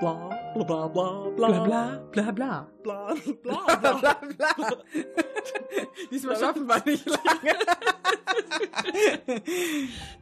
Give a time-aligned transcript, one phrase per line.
[0.00, 0.88] Bla, bla, bla,
[1.36, 1.98] Bla bla bla bla.
[2.12, 3.14] bla, bla, bla.
[3.42, 4.56] Bla bla.
[6.10, 7.54] Diesmal schaffen wir nicht lange.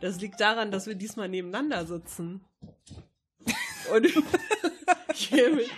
[0.01, 2.45] Das liegt daran, dass wir diesmal nebeneinander sitzen.
[3.95, 4.07] Und
[5.15, 5.71] hiermit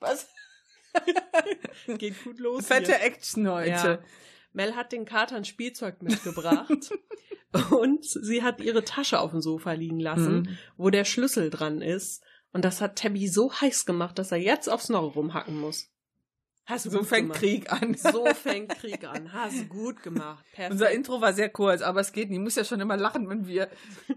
[0.00, 0.26] Was?
[1.98, 2.66] geht gut los.
[2.66, 3.02] Fette hier.
[3.02, 3.70] Action heute.
[3.70, 3.98] Ja.
[4.56, 6.90] Mel hat den Kater ein Spielzeug mitgebracht
[7.70, 10.58] und sie hat ihre Tasche auf dem Sofa liegen lassen, Mhm.
[10.76, 12.22] wo der Schlüssel dran ist.
[12.52, 15.90] Und das hat Tabby so heiß gemacht, dass er jetzt aufs Snorre rumhacken muss.
[16.64, 17.38] Hast du So fängt gemacht.
[17.38, 17.94] Krieg an.
[17.94, 19.32] So fängt Krieg an.
[19.32, 20.42] Hast du gut gemacht.
[20.52, 20.72] Perfekt.
[20.72, 22.38] Unser Intro war sehr kurz, aber es geht nicht.
[22.38, 23.68] Ich muss ja schon immer lachen, wenn wir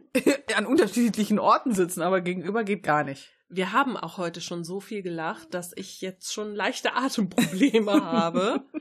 [0.56, 3.30] an unterschiedlichen Orten sitzen, aber gegenüber geht gar nicht.
[3.50, 8.64] Wir haben auch heute schon so viel gelacht, dass ich jetzt schon leichte Atemprobleme habe.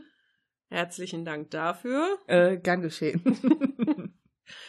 [0.68, 2.18] Herzlichen Dank dafür.
[2.27, 3.22] Äh, gern geschehen.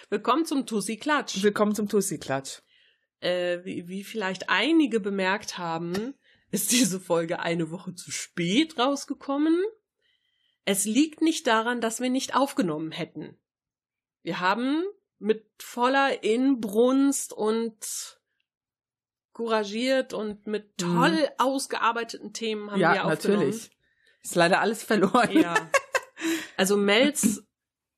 [0.10, 1.44] Willkommen zum Tussi Klatsch.
[1.44, 2.62] Willkommen zum Tussi-Klatsch.
[3.20, 6.14] Äh, wie, wie vielleicht einige bemerkt haben,
[6.52, 9.58] ist diese Folge eine Woche zu spät rausgekommen.
[10.66, 13.38] Es liegt nicht daran, dass wir nicht aufgenommen hätten.
[14.24, 14.84] Wir haben
[15.18, 18.20] mit voller Inbrunst und
[19.34, 22.82] couragiert und mit toll ausgearbeiteten Themen haben Mhm.
[22.82, 23.46] ja, wir aufgenommen.
[23.48, 23.72] natürlich.
[24.24, 25.32] Ist leider alles verloren.
[25.32, 25.56] Ja.
[26.58, 27.44] Also Mels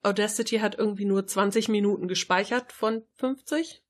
[0.03, 3.83] Audacity hat irgendwie nur 20 Minuten gespeichert von 50.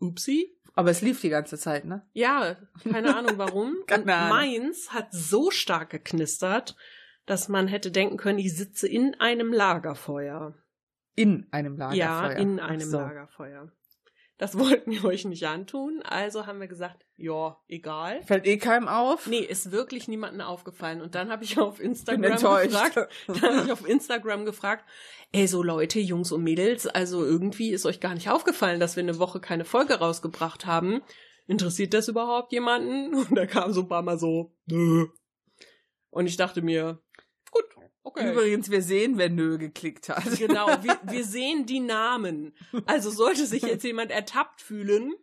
[0.00, 0.56] Upsi.
[0.74, 2.06] Aber es lief die ganze Zeit, ne?
[2.12, 2.56] Ja,
[2.90, 3.76] keine Ahnung warum.
[3.86, 4.28] Keine Und Ahnung.
[4.30, 6.76] meins hat so stark geknistert,
[7.26, 10.54] dass man hätte denken können, ich sitze in einem Lagerfeuer.
[11.16, 11.98] In einem Lagerfeuer.
[11.98, 12.98] Ja, in einem so.
[12.98, 13.72] Lagerfeuer.
[14.40, 18.22] Das wollten wir euch nicht antun, also haben wir gesagt, ja, egal.
[18.22, 19.26] Fällt eh keinem auf?
[19.26, 21.02] Nee, ist wirklich niemandem aufgefallen.
[21.02, 22.70] Und dann habe ich auf Instagram Bin enttäuscht.
[22.70, 24.86] gefragt, dann habe ich auf Instagram gefragt,
[25.32, 29.02] ey, so Leute, Jungs und Mädels, also irgendwie ist euch gar nicht aufgefallen, dass wir
[29.02, 31.02] eine Woche keine Folge rausgebracht haben.
[31.46, 33.14] Interessiert das überhaupt jemanden?
[33.28, 35.08] Und da kam so ein paar Mal so, nö.
[36.08, 37.02] Und ich dachte mir,
[38.02, 38.30] okay.
[38.30, 40.24] Übrigens, wir sehen, wer Nö geklickt hat.
[40.38, 42.54] Genau, wir, wir sehen die Namen.
[42.86, 45.14] Also sollte sich jetzt jemand ertappt fühlen,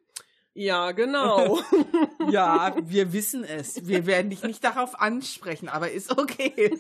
[0.59, 1.59] ja, genau.
[2.31, 3.87] Ja, wir wissen es.
[3.87, 6.75] Wir werden dich nicht darauf ansprechen, aber ist okay.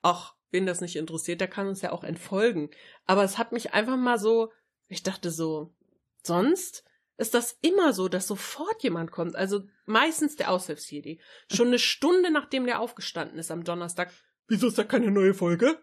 [0.00, 2.70] Ach, wen das nicht interessiert, der kann uns ja auch entfolgen.
[3.06, 4.52] Aber es hat mich einfach mal so,
[4.86, 5.74] ich dachte so,
[6.22, 6.84] sonst
[7.16, 9.36] ist das immer so, dass sofort jemand kommt.
[9.36, 11.20] Also meistens der Aushilfsjedi.
[11.52, 14.10] Schon eine Stunde nachdem der aufgestanden ist am Donnerstag.
[14.48, 15.78] Wieso ist da keine neue Folge?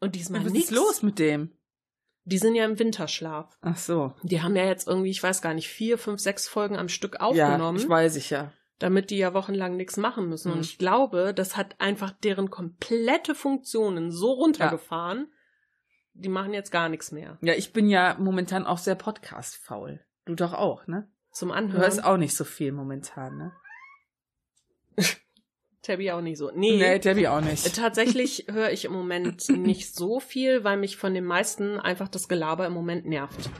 [0.00, 0.70] Und diesmal Was nichts.
[0.70, 1.52] ist los mit dem?
[2.24, 3.56] Die sind ja im Winterschlaf.
[3.62, 4.12] Ach so.
[4.22, 7.14] Die haben ja jetzt irgendwie, ich weiß gar nicht, vier, fünf, sechs Folgen am Stück
[7.14, 7.78] Ja, aufgenommen.
[7.78, 8.52] ich weiß ich ja.
[8.78, 10.50] damit die ja wochenlang nichts machen müssen.
[10.50, 10.64] Und Mhm.
[10.64, 15.32] ich glaube, das hat einfach deren komplette Funktionen so runtergefahren,
[16.12, 17.38] die machen jetzt gar nichts mehr.
[17.42, 20.00] Ja, ich bin ja momentan auch sehr podcast-faul.
[20.26, 21.10] Du doch auch, ne?
[21.32, 21.80] Zum Du Anhören.
[21.82, 23.52] hörst auch nicht so viel momentan, ne?
[25.82, 26.50] Tabby auch nicht so.
[26.52, 26.76] Nee.
[26.78, 27.76] Nee, Debbie auch nicht.
[27.76, 32.28] Tatsächlich höre ich im Moment nicht so viel, weil mich von den meisten einfach das
[32.28, 33.50] Gelaber im Moment nervt.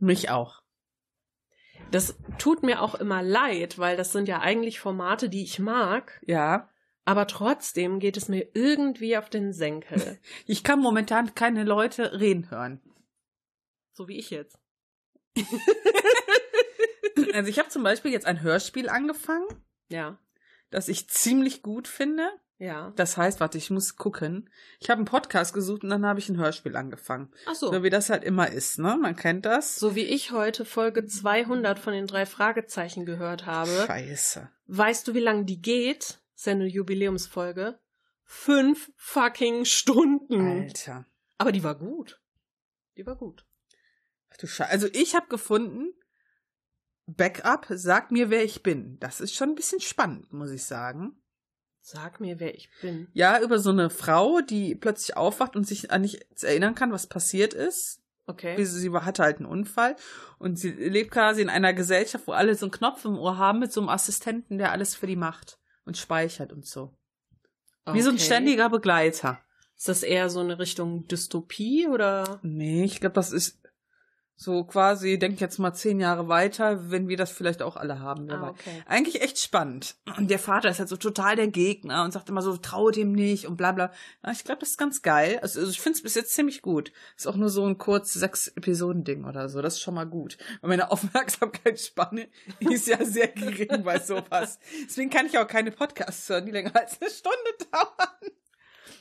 [0.00, 0.60] Mich auch.
[1.92, 6.20] Das tut mir auch immer leid, weil das sind ja eigentlich Formate, die ich mag,
[6.26, 6.70] Ja.
[7.04, 10.18] aber trotzdem geht es mir irgendwie auf den Senkel.
[10.46, 12.80] Ich kann momentan keine Leute reden hören.
[13.92, 14.58] so wie ich jetzt.
[17.34, 19.46] Also ich habe zum Beispiel jetzt ein Hörspiel angefangen,
[19.88, 20.18] Ja,
[20.70, 22.28] das ich ziemlich gut finde.
[22.58, 22.92] ja.
[22.96, 24.50] Das heißt, warte, ich muss gucken.
[24.80, 27.32] Ich habe einen Podcast gesucht und dann habe ich ein Hörspiel angefangen.
[27.46, 27.72] Ach so.
[27.72, 28.98] So wie das halt immer ist, ne?
[29.00, 29.76] Man kennt das.
[29.76, 33.70] So wie ich heute Folge 200 von den drei Fragezeichen gehört habe.
[33.86, 34.48] Scheiße.
[34.66, 36.18] Weißt du, wie lang die geht?
[36.36, 37.78] ist ja eine Jubiläumsfolge.
[38.24, 40.62] Fünf fucking Stunden.
[40.64, 41.06] Alter.
[41.38, 42.20] Aber die war gut.
[42.96, 43.44] Die war gut.
[44.32, 44.70] Ach du Scheiße.
[44.70, 45.92] Also ich habe gefunden,
[47.06, 48.98] Backup, sag mir, wer ich bin.
[49.00, 51.16] Das ist schon ein bisschen spannend, muss ich sagen.
[51.80, 53.08] Sag mir, wer ich bin.
[53.12, 57.08] Ja, über so eine Frau, die plötzlich aufwacht und sich an nichts erinnern kann, was
[57.08, 58.00] passiert ist.
[58.26, 58.62] Okay.
[58.64, 59.96] Sie hatte halt einen Unfall
[60.38, 63.58] und sie lebt quasi in einer Gesellschaft, wo alle so einen Knopf im Ohr haben
[63.58, 66.94] mit so einem Assistenten, der alles für die macht und speichert und so.
[67.92, 68.24] Wie so ein Okay.
[68.24, 69.40] ständiger Begleiter.
[69.76, 72.38] Ist das eher so eine Richtung Dystopie oder?
[72.44, 73.58] Nee, ich glaube, das ist
[74.42, 78.30] so quasi, denk jetzt mal zehn Jahre weiter, wenn wir das vielleicht auch alle haben.
[78.30, 78.82] Ah, okay.
[78.86, 79.94] Eigentlich echt spannend.
[80.16, 83.12] Und der Vater ist halt so total der Gegner und sagt immer so, traue dem
[83.12, 83.92] nicht und bla bla.
[84.24, 85.38] Ja, ich glaube, das ist ganz geil.
[85.40, 86.92] Also, also ich finde es bis jetzt ziemlich gut.
[87.16, 89.62] Ist auch nur so ein kurz sechs Episoden-Ding oder so.
[89.62, 90.36] Das ist schon mal gut.
[90.60, 92.28] Und meine Aufmerksamkeitsspanne
[92.60, 94.58] ist ja sehr gering bei sowas.
[94.84, 97.36] Deswegen kann ich auch keine Podcasts hören, die länger als eine Stunde
[97.72, 98.32] dauern.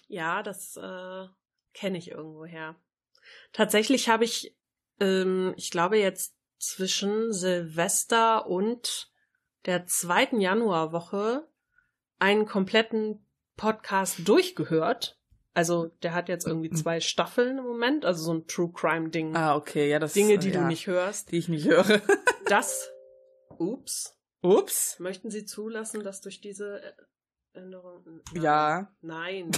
[0.07, 1.27] Ja, das äh,
[1.73, 2.75] kenne ich irgendwoher.
[3.53, 4.55] Tatsächlich habe ich,
[5.01, 9.11] ähm, ich glaube jetzt zwischen Silvester und
[9.65, 11.47] der zweiten Januarwoche
[12.19, 13.25] einen kompletten
[13.57, 15.17] Podcast durchgehört.
[15.53, 19.35] Also der hat jetzt irgendwie zwei Staffeln im Moment, also so ein True Crime Ding.
[19.35, 21.31] Ah, okay, ja, das Dinge, die ja, du nicht hörst.
[21.31, 22.01] die ich nicht höre.
[22.47, 22.89] Das,
[23.59, 24.99] ups, Ups.
[24.99, 26.81] möchten Sie zulassen, dass durch diese
[27.53, 28.03] Änderung...
[28.33, 28.43] Nein.
[28.43, 28.93] Ja.
[29.01, 29.51] Nein.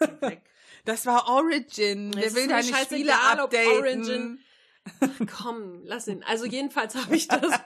[0.84, 2.12] Das war Origin.
[2.12, 3.68] Ist will deine Spiele ob updaten.
[3.78, 4.38] Origin-
[5.26, 6.22] Komm, lass ihn.
[6.24, 7.60] Also jedenfalls habe ich das,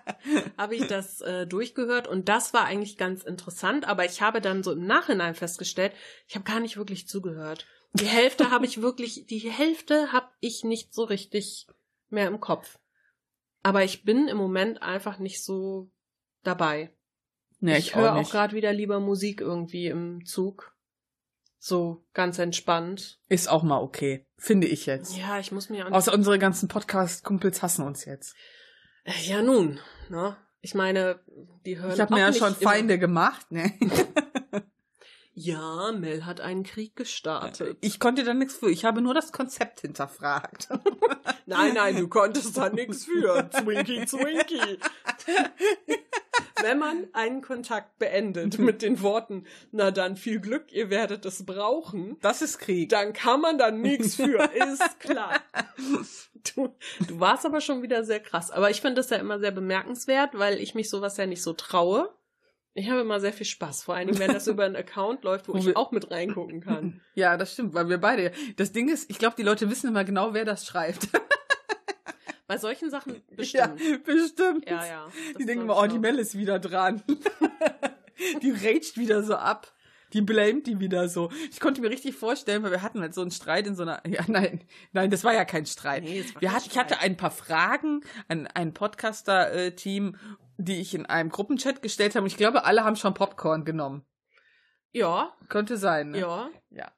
[0.56, 3.86] habe ich das äh, durchgehört und das war eigentlich ganz interessant.
[3.86, 5.92] Aber ich habe dann so im Nachhinein festgestellt,
[6.26, 7.66] ich habe gar nicht wirklich zugehört.
[7.94, 11.66] Die Hälfte habe ich wirklich, die Hälfte habe ich nicht so richtig
[12.10, 12.78] mehr im Kopf.
[13.62, 15.90] Aber ich bin im Moment einfach nicht so
[16.42, 16.92] dabei.
[17.60, 18.30] Nee, ich höre auch nicht.
[18.30, 20.76] gerade wieder lieber Musik irgendwie im Zug.
[21.58, 23.18] So ganz entspannt.
[23.28, 24.26] Ist auch mal okay.
[24.36, 25.16] Finde ich jetzt.
[25.16, 28.34] Ja, ich muss mir auch Außer unsere ganzen Podcast-Kumpels hassen uns jetzt.
[29.04, 30.36] Äh, Ja, nun, ne?
[30.60, 31.20] Ich meine,
[31.66, 33.72] die hören Ich habe mir ja schon immer- Feinde gemacht, ne?
[35.40, 37.78] Ja, Mel hat einen Krieg gestartet.
[37.80, 38.70] Ich konnte da nichts für.
[38.72, 40.68] Ich habe nur das Konzept hinterfragt.
[41.46, 43.48] Nein, nein, du konntest da nichts für.
[43.52, 44.58] Zwinky, Zwinky.
[46.62, 51.44] Wenn man einen Kontakt beendet mit den Worten, na dann viel Glück, ihr werdet es
[51.46, 52.88] brauchen, Das ist Krieg.
[52.90, 55.40] dann kann man da nichts für, ist klar.
[56.54, 56.74] Du,
[57.06, 58.50] du warst aber schon wieder sehr krass.
[58.50, 61.52] Aber ich finde das ja immer sehr bemerkenswert, weil ich mich sowas ja nicht so
[61.52, 62.10] traue.
[62.74, 65.56] Ich habe immer sehr viel Spaß, vor allem wenn das über einen Account läuft, wo
[65.56, 67.00] ich auch mit reingucken kann.
[67.14, 68.30] Ja, das stimmt, weil wir beide.
[68.56, 71.08] Das Ding ist, ich glaube, die Leute wissen immer genau, wer das schreibt.
[72.48, 73.80] Bei solchen Sachen bestimmt.
[73.80, 74.68] Ja, bestimmt.
[74.68, 75.08] Ja, ja.
[75.28, 75.98] Die Das denken immer, oh, die.
[75.98, 77.02] Mel ist wieder dran.
[78.42, 79.72] die raged wieder so ab.
[80.14, 81.30] Die blamet die wieder so.
[81.50, 84.00] Ich konnte mir richtig vorstellen, weil wir hatten halt so einen Streit in so einer.
[84.06, 86.02] Ja, nein, nein, das war ja kein Streit.
[86.02, 87.10] Nee, es war wir kein hat, ich hatte Streit.
[87.10, 90.16] ein paar Fragen an ein Podcaster-Team,
[90.56, 92.24] die ich in einem Gruppenchat gestellt habe.
[92.24, 94.06] Und ich glaube, alle haben schon Popcorn genommen.
[94.92, 96.12] Ja, Könnte sein.
[96.12, 96.20] Ne?
[96.20, 96.48] ja.
[96.70, 96.90] ja.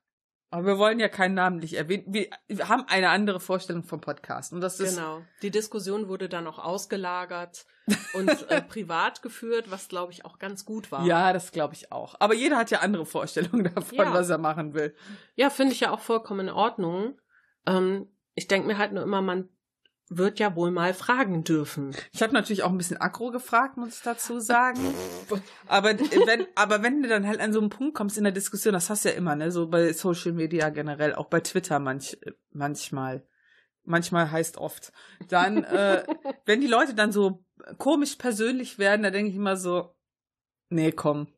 [0.53, 2.05] Aber wir wollen ja keinen namentlich erwähnen.
[2.09, 4.53] Wir, wir haben eine andere Vorstellung vom Podcast.
[4.53, 5.23] Und das ist Genau.
[5.43, 7.67] Die Diskussion wurde dann auch ausgelagert
[8.15, 11.05] und äh, privat geführt, was glaube ich auch ganz gut war.
[11.07, 12.17] Ja, das glaube ich auch.
[12.19, 14.13] Aber jeder hat ja andere Vorstellungen davon, Ja.
[14.13, 14.95] was er machen will.
[15.37, 17.19] Ja, finde ich ja auch vollkommen in Ordnung.
[17.67, 19.49] Ähm, ich denke mir halt nur immer, man
[20.13, 21.95] wird ja wohl mal fragen dürfen.
[22.13, 24.93] Ich habe natürlich auch ein bisschen aggro gefragt, muss ich dazu sagen.
[25.69, 28.75] aber wenn, aber wenn du dann halt an so einen Punkt kommst in der Diskussion,
[28.75, 32.19] das hast du ja immer, ne, so bei Social Media generell, auch bei Twitter manch,
[32.51, 33.25] manchmal.
[33.85, 34.93] Manchmal heißt oft.
[35.29, 36.05] Dann, äh,
[36.45, 37.45] wenn die Leute dann so
[37.79, 39.95] komisch persönlich werden, da denke ich immer so,
[40.69, 41.29] nee, komm.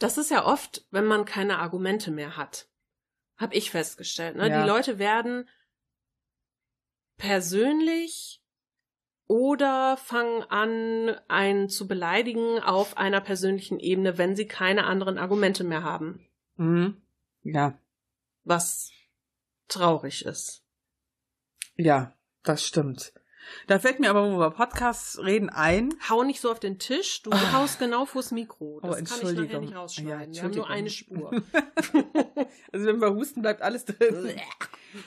[0.00, 2.66] Das ist ja oft, wenn man keine Argumente mehr hat.
[3.36, 4.36] Hab ich festgestellt.
[4.36, 4.48] Ne?
[4.48, 4.62] Ja.
[4.62, 5.48] Die Leute werden
[7.16, 8.40] persönlich
[9.26, 15.64] oder fangen an, einen zu beleidigen auf einer persönlichen Ebene, wenn sie keine anderen Argumente
[15.64, 16.26] mehr haben.
[16.56, 17.00] Mhm.
[17.42, 17.78] Ja,
[18.44, 18.90] Was
[19.68, 20.62] traurig ist.
[21.76, 22.12] ja,
[22.42, 23.12] das stimmt.
[23.66, 26.78] Da fällt mir aber, wo wir über Podcasts reden, ein, Hau nicht so auf den
[26.78, 27.52] Tisch, du Ah.
[27.52, 28.80] haust genau vors Mikro.
[28.82, 29.60] Oh, Das kann ich nachher Entschuldigung.
[29.60, 30.34] nicht Ja, rausschneiden.
[30.34, 30.70] Wir haben nur Entschuldigung.
[30.70, 31.42] eine Spur.
[32.72, 34.34] Also wenn wir husten, bleibt alles drin.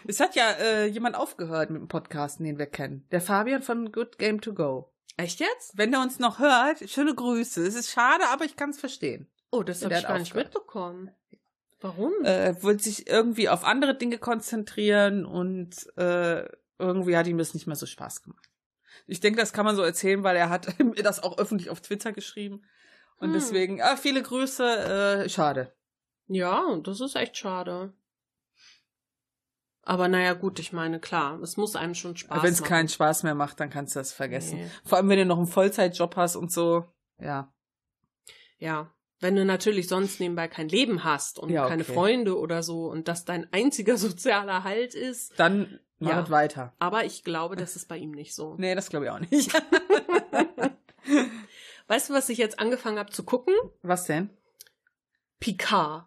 [0.08, 3.06] es hat ja äh, jemand aufgehört mit dem Podcast, den wir kennen.
[3.12, 4.92] Der Fabian von Good Game to Go.
[5.18, 5.78] Echt jetzt?
[5.78, 7.66] Wenn der uns noch hört, schöne Grüße.
[7.66, 9.28] Es ist schade, aber ich kann es verstehen.
[9.52, 10.54] Oh, das habe ich gar nicht aufgehört.
[10.54, 11.12] mitbekommen.
[11.80, 12.14] Warum?
[12.24, 16.46] Äh, Er wollte sich irgendwie auf andere Dinge konzentrieren und äh,
[16.80, 18.44] irgendwie hat ihm das nicht mehr so Spaß gemacht.
[19.06, 21.82] Ich denke, das kann man so erzählen, weil er hat mir das auch öffentlich auf
[21.82, 22.64] Twitter geschrieben.
[23.20, 23.34] Und Hm.
[23.34, 25.74] deswegen, ah, viele Grüße, äh, schade.
[26.28, 27.94] Ja, das ist echt schade.
[29.90, 32.68] Aber naja, gut, ich meine, klar, es muss einem schon Spaß Wenn es machen.
[32.70, 34.58] keinen Spaß mehr macht, dann kannst du das vergessen.
[34.60, 34.70] Nee.
[34.84, 36.84] Vor allem, wenn du noch einen Vollzeitjob hast und so.
[37.20, 37.54] Ja.
[38.60, 38.92] Ja,
[39.22, 41.70] wenn du natürlich sonst nebenbei kein Leben hast und Ja, okay.
[41.70, 45.40] keine Freunde oder so und das dein einziger sozialer Halt ist.
[45.40, 46.30] Dann mach Ja.
[46.30, 46.74] weiter.
[46.80, 48.56] Aber ich glaube, das ist bei ihm nicht so.
[48.58, 49.54] Nee, das glaube ich auch nicht.
[51.88, 53.54] Weißt du, was ich jetzt angefangen habe zu gucken?
[53.84, 54.30] Was denn?
[55.40, 56.06] Picard.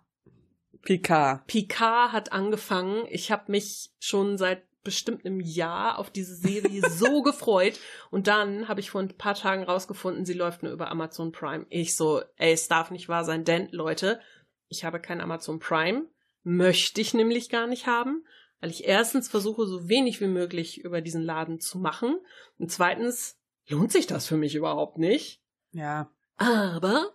[0.83, 1.47] Picard.
[1.47, 3.05] Picard hat angefangen.
[3.11, 7.79] Ich habe mich schon seit bestimmt einem Jahr auf diese Serie so gefreut.
[8.11, 11.67] Und dann habe ich vor ein paar Tagen rausgefunden, sie läuft nur über Amazon Prime.
[11.69, 14.21] Ich so, ey, es darf nicht wahr sein, denn Leute,
[14.69, 16.07] ich habe kein Amazon Prime.
[16.43, 18.25] Möchte ich nämlich gar nicht haben,
[18.61, 22.19] weil ich erstens versuche, so wenig wie möglich über diesen Laden zu machen.
[22.59, 25.43] Und zweitens lohnt sich das für mich überhaupt nicht.
[25.73, 26.11] Ja.
[26.37, 27.13] Aber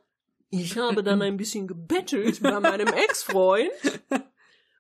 [0.50, 3.72] ich habe dann ein bisschen gebettelt bei meinem Ex-Freund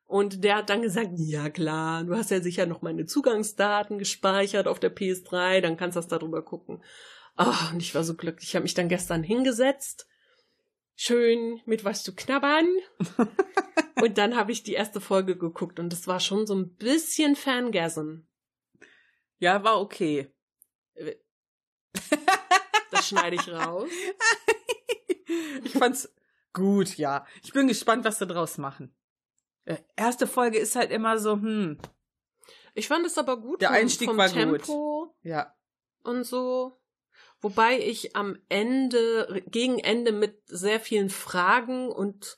[0.07, 4.67] Und der hat dann gesagt, ja klar, du hast ja sicher noch meine Zugangsdaten gespeichert
[4.67, 6.83] auf der PS3, dann kannst du das darüber gucken.
[7.37, 8.49] Oh, und ich war so glücklich.
[8.49, 10.07] Ich habe mich dann gestern hingesetzt,
[10.95, 12.67] schön mit was zu knabbern.
[14.01, 17.35] und dann habe ich die erste Folge geguckt und es war schon so ein bisschen
[17.35, 18.27] Fangasm.
[19.39, 20.31] Ja, war okay.
[22.91, 23.89] Das schneide ich raus.
[25.63, 26.13] Ich fand's
[26.53, 27.25] gut, ja.
[27.43, 28.95] Ich bin gespannt, was sie draus machen.
[29.65, 31.77] Äh, erste Folge ist halt immer so, hm.
[32.73, 33.61] Ich fand es aber gut.
[33.61, 35.15] Der vom- Einstieg vom war Tempo gut.
[35.23, 35.55] Ja.
[36.03, 36.79] und so.
[37.41, 42.37] Wobei ich am Ende, gegen Ende mit sehr vielen Fragen und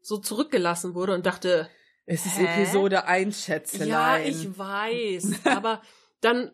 [0.00, 1.68] so zurückgelassen wurde und dachte,
[2.06, 2.44] Es ist Hä?
[2.62, 3.88] Episode 1, Schätzelein.
[3.88, 5.82] ja, ich weiß, aber
[6.20, 6.52] dann,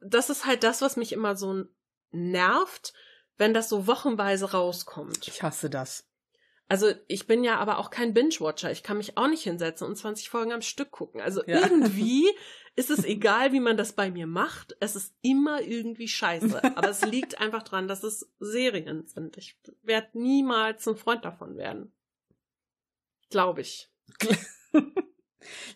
[0.00, 1.64] das ist halt das, was mich immer so
[2.10, 2.92] nervt,
[3.38, 5.26] wenn das so wochenweise rauskommt.
[5.28, 6.08] Ich hasse das.
[6.68, 8.70] Also ich bin ja aber auch kein Binge-Watcher.
[8.70, 11.20] Ich kann mich auch nicht hinsetzen und 20 Folgen am Stück gucken.
[11.20, 11.60] Also Ja.
[11.60, 12.30] irgendwie
[12.76, 14.74] ist es egal, wie man das bei mir macht.
[14.80, 16.62] Es ist immer irgendwie scheiße.
[16.76, 19.36] Aber es liegt einfach dran, dass es Serien sind.
[19.36, 21.92] Ich werde niemals ein Freund davon werden.
[23.28, 23.90] Glaube ich.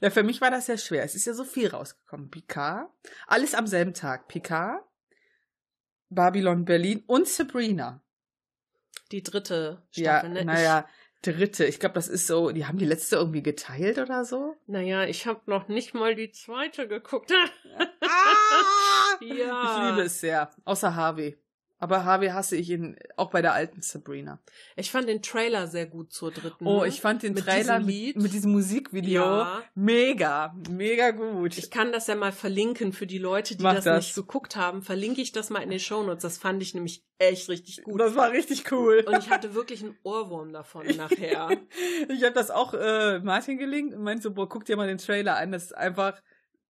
[0.00, 1.02] Ja, für mich war das ja schwer.
[1.02, 2.30] Es ist ja so viel rausgekommen.
[2.30, 2.88] Picard,
[3.26, 4.28] alles am selben Tag.
[4.28, 4.84] Picard,
[6.08, 8.02] Babylon Berlin und Sabrina.
[9.12, 10.44] Die dritte Ja, Staffel, ne?
[10.44, 10.88] naja,
[11.22, 11.64] dritte.
[11.64, 14.56] Ich glaube, das ist so, die haben die letzte irgendwie geteilt oder so.
[14.66, 17.32] Naja, ich habe noch nicht mal die zweite geguckt.
[18.02, 19.24] Ah!
[19.24, 19.64] ja.
[19.64, 20.50] Ich liebe es sehr.
[20.64, 21.36] Außer Harvey.
[21.78, 24.40] Aber Harvey hasse ich ihn auch bei der alten Sabrina.
[24.76, 26.66] Ich fand den Trailer sehr gut zur dritten.
[26.66, 29.62] Oh, ich fand den Mit Trailer diesem mit, mit diesem Musikvideo Ja.
[29.74, 31.58] mega, mega gut.
[31.58, 34.04] Ich kann das ja mal verlinken für die Leute, die das, das.
[34.06, 34.80] nicht geguckt haben.
[34.82, 36.22] Verlinke ich das mal in den Shownotes.
[36.22, 38.00] Das fand ich nämlich echt richtig gut.
[38.00, 39.04] das war richtig cool.
[39.06, 41.50] Und ich hatte wirklich einen Ohrwurm davon nachher.
[42.08, 44.98] Ich habe das auch äh, Martin gelinkt und meinte so, boah, guck dir mal den
[44.98, 45.52] Trailer an.
[45.52, 46.20] Das ist einfach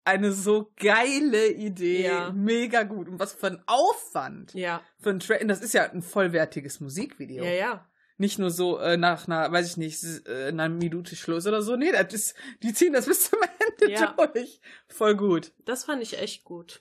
[0.06, 2.04] eine so geile Idee.
[2.06, 2.30] Ja.
[2.32, 3.08] Mega gut.
[3.08, 5.44] Und was für ein Aufwand Ja, für ein Trailer.
[5.46, 7.44] Das ist ja ein vollwertiges Musikvideo.
[7.44, 7.88] ja, ja.
[8.18, 11.76] Nicht nur so äh, nach einer, weiß ich nicht, äh, einer Minute Schluss oder so.
[11.76, 13.38] Nee, das ist, die ziehen das bis zum
[13.80, 14.14] Ende Ja.
[14.32, 14.58] durch.
[14.88, 15.52] Voll gut.
[15.66, 16.80] Das fand ich echt gut.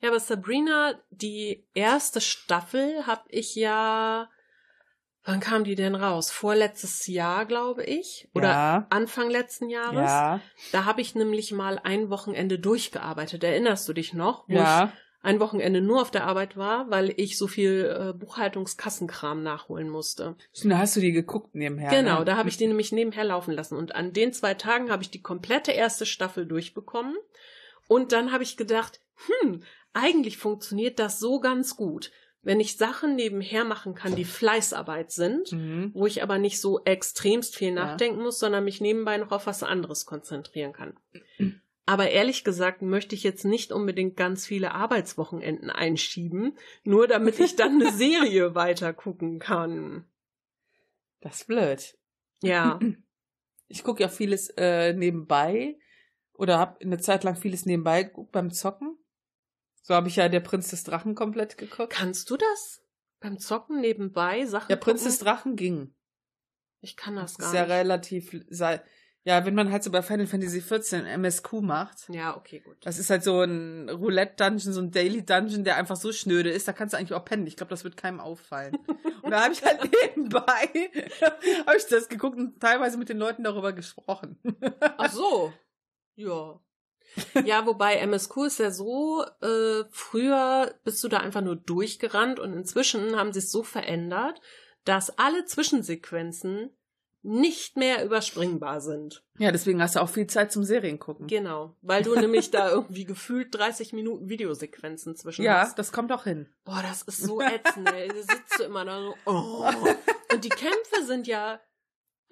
[0.00, 4.28] Ja, aber Sabrina, die erste Staffel habe ich ja.
[5.24, 6.30] Wann kam die denn raus?
[6.32, 8.28] Vorletztes Jahr, glaube ich.
[8.34, 8.86] Oder ja.
[8.90, 10.10] Anfang letzten Jahres.
[10.10, 10.40] Ja.
[10.72, 13.44] Da habe ich nämlich mal ein Wochenende durchgearbeitet.
[13.44, 14.48] Erinnerst du dich noch?
[14.48, 14.92] Wo ich Ja.
[15.22, 20.34] ein Wochenende nur auf der Arbeit war, weil ich so viel äh, Buchhaltungskassenkram nachholen musste.
[20.64, 21.90] Da hast du die geguckt nebenher.
[21.90, 22.24] genau, ne?
[22.24, 23.76] da habe ich die nämlich nebenher laufen lassen.
[23.76, 27.14] Und an den zwei Tagen habe ich die komplette erste Staffel durchbekommen.
[27.86, 29.00] Und dann habe ich gedacht,
[29.42, 29.62] hm,
[29.92, 32.10] eigentlich funktioniert das so ganz gut.
[32.44, 35.92] Wenn ich Sachen nebenher machen kann, die Fleißarbeit sind, Mhm.
[35.94, 37.74] wo ich aber nicht so extremst viel Ja.
[37.74, 40.94] nachdenken muss, sondern mich nebenbei noch auf was anderes konzentrieren kann.
[41.86, 47.54] Aber ehrlich gesagt möchte ich jetzt nicht unbedingt ganz viele Arbeitswochenenden einschieben, nur damit ich
[47.56, 50.04] dann eine Serie weiter gucken kann.
[51.20, 51.96] Das ist blöd.
[52.42, 52.78] Ja,
[53.68, 55.78] Ich gucke ja vieles äh, nebenbei
[56.34, 58.98] oder habe eine Zeit lang vieles nebenbei geguckt beim Zocken.
[59.82, 61.92] So habe ich ja der Prinz des Drachen komplett geguckt.
[61.92, 62.80] kannst du das?
[63.20, 65.26] Beim Zocken nebenbei Sachen Der Prinz des gucken?
[65.32, 65.94] Drachen ging.
[66.80, 67.70] Ich kann das Das gar ist ja nicht.
[67.72, 68.82] relativ sei-
[69.24, 72.08] ja, wenn man halt so bei Final Fantasy 14 MSQ macht.
[72.08, 72.76] Ja, okay, gut.
[72.84, 76.72] Das ist halt so ein Roulette-Dungeon, so ein Daily-Dungeon, der einfach so schnöde ist, da
[76.72, 77.46] kannst du eigentlich auch pennen.
[77.46, 78.74] Ich glaube, das wird keinem auffallen.
[79.22, 79.78] Und da habe ich halt
[80.16, 80.42] nebenbei,
[81.66, 84.40] habe ich das geguckt und teilweise mit den Leuten darüber gesprochen.
[84.98, 85.52] Ach so.
[86.16, 86.58] Ja.
[87.44, 92.52] Ja, wobei MSQ ist ja so, äh, früher bist du da einfach nur durchgerannt und
[92.52, 94.40] inzwischen haben sie es so verändert,
[94.84, 96.70] dass alle Zwischensequenzen
[97.24, 99.22] nicht mehr überspringbar sind.
[99.38, 101.28] Ja, deswegen hast du auch viel Zeit zum Serien gucken.
[101.28, 101.76] Genau.
[101.80, 105.78] Weil du nämlich da irgendwie gefühlt 30 Minuten Videosequenzen zwischen Ja, hast.
[105.78, 106.48] das kommt auch hin.
[106.64, 108.08] Boah, das ist so ätzend, ey.
[108.08, 109.64] Da sitzt du immer da so, oh.
[110.32, 111.60] Und die Kämpfe sind ja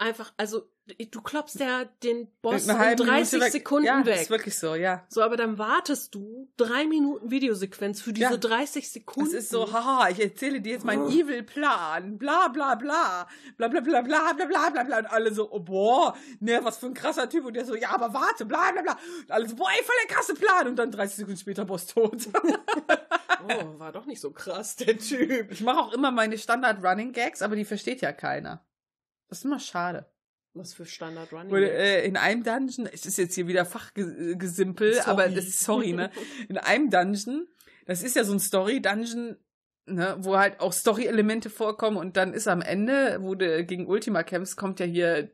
[0.01, 0.63] einfach, also,
[1.11, 3.51] du klopfst ja den Boss in Eine halbe 30 Minute weg.
[3.51, 4.21] Sekunden ja, weg.
[4.21, 5.05] ist wirklich so, ja.
[5.07, 8.37] So, aber dann wartest du drei Minuten Videosequenz für diese Ja.
[8.37, 9.31] 30 Sekunden.
[9.31, 13.27] Das ist so, haha, ich erzähle dir jetzt meinen Evil-Plan, bla bla bla,
[13.57, 16.77] bla bla bla bla bla bla bla bla und alle so, oh, boah, ne, was
[16.77, 19.47] für ein krasser Typ und der so, ja, aber warte, bla bla bla und alle
[19.47, 22.27] so, boah, ey, voll der krasse Plan und dann 30 Sekunden später Boss tot.
[23.43, 25.51] Oh, war doch nicht so krass, der Typ.
[25.51, 28.63] Ich mache auch immer meine Standard-Running-Gags, aber die versteht ja keiner.
[29.31, 30.05] Das ist immer schade.
[30.53, 31.53] Was für Standard Running.
[31.53, 35.05] Oder, äh, in einem Dungeon, es ist jetzt hier wieder Fachgesimpel, Sorry.
[35.09, 36.11] aber das ist sorry, ne?
[36.49, 37.47] In einem Dungeon,
[37.85, 39.37] das ist ja so ein Story-Dungeon,
[39.85, 44.23] ne, wo halt auch Story-Elemente vorkommen und dann ist am Ende, wo du gegen Ultima
[44.23, 45.31] kämpfst, kommt ja hier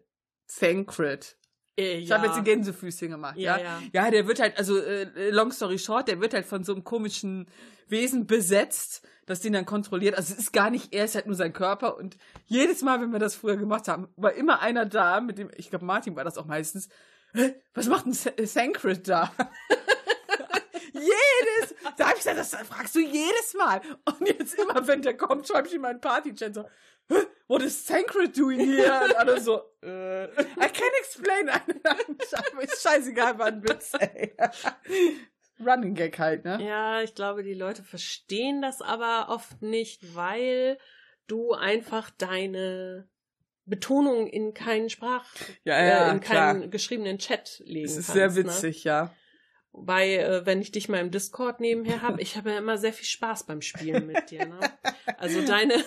[0.60, 1.36] Thancred.
[1.80, 3.58] Äh, Ich habe jetzt die Gänsefüßchen gemacht, ja.
[3.58, 3.82] Ja, ja.
[3.94, 6.84] Ja, der wird halt, also äh, long story short, der wird halt von so einem
[6.84, 7.48] komischen
[7.88, 10.16] Wesen besetzt, das den dann kontrolliert.
[10.16, 11.98] Also es ist gar nicht er, es ist halt nur sein Körper.
[11.98, 12.18] Und
[12.48, 15.70] jedes Mal, wenn wir das früher gemacht haben, war immer einer da, mit dem, ich
[15.70, 16.90] glaube Martin war das auch meistens.
[17.34, 19.32] "Hä, Was macht ein Sa- Sancred da?
[20.94, 23.82] jedes, da habe ich gesagt, das fragst du jedes Mal.
[24.06, 26.64] Und jetzt immer, wenn der kommt, schreibe ich ihm meinen Party-Chat so,
[27.10, 27.16] "Hä,
[27.50, 29.06] What is Sancred doing here?
[29.06, 31.50] Und alle so, äh, I can't explain.
[32.62, 34.36] ist scheißegal, war ein Witz, ey.
[35.66, 36.60] Running Gag halt, ne?
[36.66, 40.78] Ja, ich glaube, die Leute verstehen das aber oft nicht, weil
[41.28, 43.08] du einfach deine
[43.66, 45.26] Betonung in keinen Sprach,
[45.64, 46.54] Ja, ja, äh, in klar.
[46.54, 48.14] keinen geschriebenen Chat legen Das ist kannst.
[48.14, 48.36] sehr Ne?
[48.36, 49.14] witzig, ja.
[49.74, 52.94] Wobei, äh, wenn ich dich mal im Discord nebenher habe, ich habe ja immer sehr
[52.94, 54.46] viel Spaß beim Spielen mit dir.
[54.46, 54.60] Ne?
[55.18, 55.84] Also deine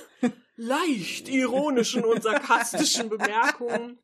[0.57, 3.99] leicht ironischen und sarkastischen Bemerkungen,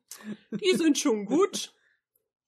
[0.51, 1.73] die sind schon gut.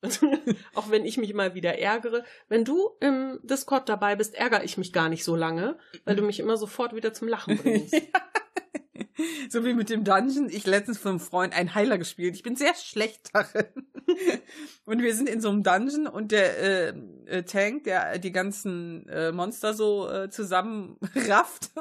[0.75, 2.23] Auch wenn ich mich mal wieder ärgere.
[2.47, 6.23] Wenn du im Discord dabei bist, ärgere ich mich gar nicht so lange, weil du
[6.23, 7.95] mich immer sofort wieder zum Lachen bringst.
[9.49, 10.49] So wie mit dem Dungeon.
[10.49, 12.35] Ich letztens von einem Freund einen Heiler gespielt.
[12.35, 13.65] Ich bin sehr schlecht darin.
[14.85, 16.93] Und wir sind in so einem Dungeon und der äh,
[17.25, 21.71] äh, Tank, der die ganzen äh, Monster so äh, zusammen rafft,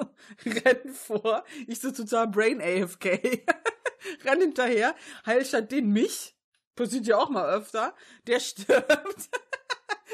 [0.44, 1.44] rennt vor.
[1.66, 3.04] Ich so total Brain AFK.
[4.24, 4.94] renn hinterher,
[5.24, 6.34] heil statt den mich.
[6.78, 7.92] Passiert ja auch mal öfter.
[8.26, 8.88] Der stirbt.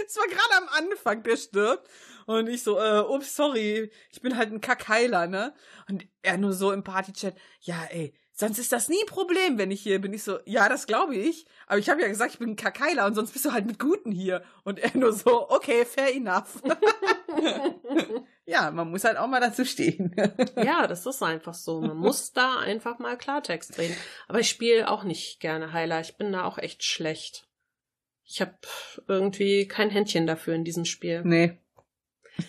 [0.06, 1.88] Es war gerade am Anfang, der stirbt.
[2.26, 5.54] Und ich so, äh, ups, sorry, ich bin halt ein Kackheiler, ne?
[5.88, 9.71] Und er nur so im Partychat, ja, ey, sonst ist das nie ein Problem, wenn
[9.71, 10.12] ich hier bin.
[10.12, 11.47] Ich so, ja, das glaube ich.
[11.68, 13.78] Aber ich habe ja gesagt, ich bin ein Kackheiler und sonst bist du halt mit
[13.78, 14.42] Guten hier.
[14.64, 16.61] Und er nur so, okay, fair enough.
[18.46, 20.14] ja, man muss halt auch mal dazu stehen.
[20.56, 21.80] Ja, das ist einfach so.
[21.80, 23.96] Man muss da einfach mal Klartext reden.
[24.28, 26.00] Aber ich spiele auch nicht gerne Heiler.
[26.00, 27.48] Ich bin da auch echt schlecht.
[28.24, 28.56] Ich habe
[29.06, 31.22] irgendwie kein Händchen dafür in diesem Spiel.
[31.24, 31.58] nee.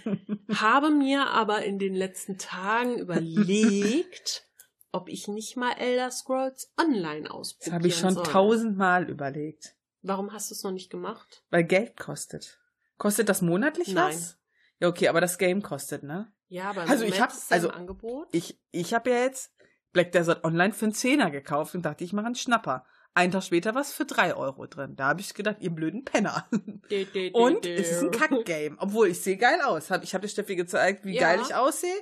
[0.56, 4.48] Habe mir aber in den letzten Tagen überlegt,
[4.92, 8.24] ob ich nicht mal Elder Scrolls Online Das ausprobieren habe ich schon soll.
[8.24, 9.75] tausendmal überlegt.
[10.01, 11.44] Warum hast du es noch nicht gemacht?
[11.51, 12.60] Weil Geld kostet.
[12.98, 14.14] Kostet das monatlich Nein.
[14.16, 14.38] was?
[14.79, 16.31] Ja, okay, aber das Game kostet, ne?
[16.48, 18.27] Ja, aber Also ich Moment hab- ist es ja also Angebot.
[18.31, 19.51] Ich, ich habe ja jetzt
[19.94, 22.85] Black Desert Online für einen Zehner gekauft und dachte, ich mache einen Schnapper.
[23.14, 24.98] Einen Tag später war es für drei Euro drin.
[24.98, 26.46] Da habe ich gedacht, ihr blöden Penner.
[26.92, 28.75] De, de, de, Und es ist ein Kackgame.
[28.77, 29.90] Obwohl, ich sehe geil aus.
[29.90, 31.22] Hab, ich habe der Steffi gezeigt, wie Ja.
[31.22, 31.96] geil ich aussehe.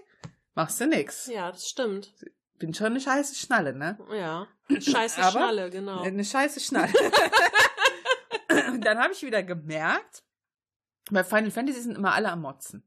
[0.56, 1.28] Machst du nix.
[1.28, 2.14] Ja, das stimmt.
[2.58, 4.00] Bin schon eine scheiße Schnalle, ne?
[4.12, 4.48] Ja.
[4.70, 6.02] Scheiße Aber- Schnalle, genau.
[6.02, 6.92] Eine scheiße Schnalle.
[8.72, 10.24] und dann habe ich wieder gemerkt,
[11.12, 12.84] bei Final Fantasy sind immer alle am Motzen.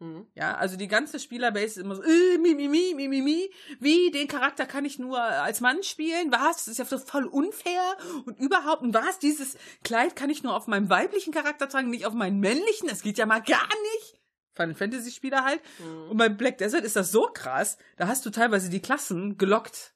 [0.00, 0.26] Hm.
[0.34, 3.50] Ja, also die ganze Spielerbase ist immer so, äh, mi, mi, mi, mi, mi, mi.
[3.78, 6.32] Wie, den Charakter kann ich nur als Mann spielen?
[6.32, 6.64] Was?
[6.64, 7.96] Das ist ja so voll unfair.
[8.26, 9.18] Und überhaupt, und was?
[9.18, 12.88] Dieses Kleid kann ich nur auf meinem weiblichen Charakter tragen, nicht auf meinen männlichen?
[12.88, 14.20] Das geht ja mal gar nicht.
[14.54, 15.60] Final Fantasy Spieler halt.
[15.78, 16.10] Hm.
[16.10, 19.94] Und bei Black Desert ist das so krass, da hast du teilweise die Klassen gelockt.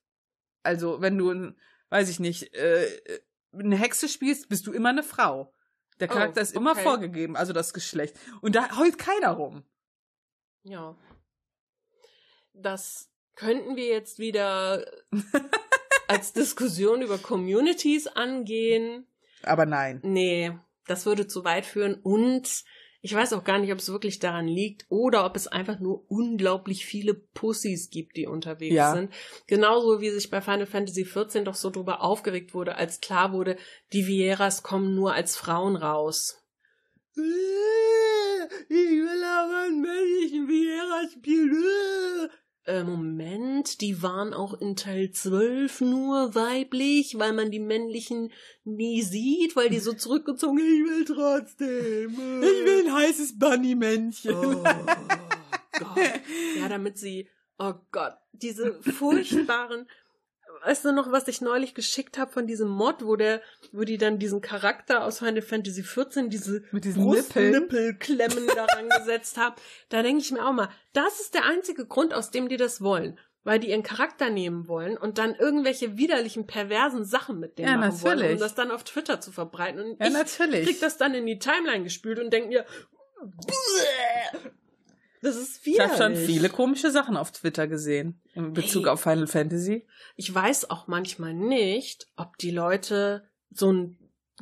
[0.63, 1.55] Also, wenn du,
[1.91, 3.21] weiß ich nicht, äh,
[3.53, 5.55] eine Hexe spielst, bist du immer eine Frau.
[6.01, 6.83] Der Oh, Charakter ist immer okay.
[6.83, 8.19] vorgegeben, also das Geschlecht.
[8.41, 9.65] Und da heult keiner rum.
[10.63, 10.97] Ja.
[12.53, 14.85] Das könnten wir jetzt wieder
[16.09, 19.07] als Diskussion über Communities angehen.
[19.43, 20.01] Aber nein.
[20.03, 22.65] Nee, das würde zu weit führen und
[23.01, 26.05] ich weiß auch gar nicht, ob es wirklich daran liegt oder ob es einfach nur
[26.11, 28.93] unglaublich viele Pussys gibt, die unterwegs Ja.
[28.93, 29.13] sind.
[29.47, 33.57] Genauso wie sich bei Final Fantasy XIV doch so drüber aufgeregt wurde, als klar wurde,
[33.93, 36.43] die Vieras kommen nur als Frauen raus.
[37.15, 37.23] Ich
[38.71, 42.31] will aber einen männlichen Viera spielen.
[42.69, 48.31] Äh, Moment, die waren auch in Teil 12 nur weiblich, weil man die männlichen
[48.65, 52.11] nie sieht, weil die so zurückgezogen, ich will trotzdem.
[52.11, 54.35] Ich will ein heißes Bunny-Männchen.
[54.35, 54.63] Oh
[55.79, 56.21] Gott.
[56.59, 59.89] Ja, damit sie, oh Gott, diese furchtbaren,
[60.65, 63.41] weißt du noch, was ich neulich geschickt habe von diesem Mod, wo der,
[63.73, 67.53] wo die dann diesen Charakter aus Final Fantasy XIV, diese Mit diesen Nippeln.
[67.53, 69.55] Brustnippelklemmen daran gesetzt haben.
[69.89, 72.81] Da denke ich mir auch mal, das ist der einzige Grund, aus dem die das
[72.81, 73.19] wollen.
[73.45, 77.77] Weil die ihren Charakter nehmen wollen und dann irgendwelche widerlichen, perversen Sachen mit denen Ja,
[77.79, 78.41] machen wollen, um natürlich.
[78.41, 79.81] das dann auf Twitter zu verbreiten.
[79.81, 80.67] Und Ja, ich natürlich.
[80.67, 82.67] krieg das dann in die Timeline gespült und denk mir,
[85.23, 88.93] das ist Ich habe schon viele komische Sachen auf Twitter gesehen in Bezug Hey.
[88.93, 89.87] auf Final Fantasy.
[90.17, 93.99] Ich weiß auch manchmal nicht, ob die Leute so ein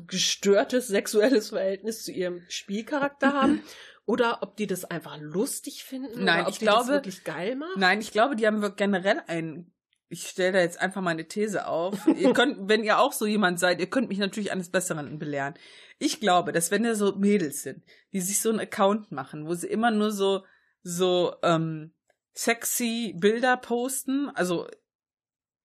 [0.06, 3.62] gestörtes sexuelles Verhältnis zu ihrem Spielcharakter haben
[4.06, 7.24] oder ob die das einfach lustig finden Nein, oder ob ich die das glaube- wirklich
[7.24, 7.72] geil machen.
[7.80, 9.72] Nein, ich glaube, die haben wir- generell ein
[10.08, 12.06] ich stelle da jetzt einfach meine These auf.
[12.16, 15.54] ihr könnt, wenn ihr auch so jemand seid, ihr könnt mich natürlich eines Besseren belehren.
[15.98, 19.54] Ich glaube, dass wenn da so Mädels sind, die sich so einen Account machen, wo
[19.54, 20.44] sie immer nur so,
[20.88, 21.92] so, ähm,
[22.33, 24.68] sexy Bilder posten, also,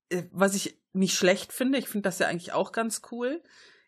[0.10, 3.42] äh, was ich nicht schlecht finde, ich finde das ja eigentlich auch ganz cool.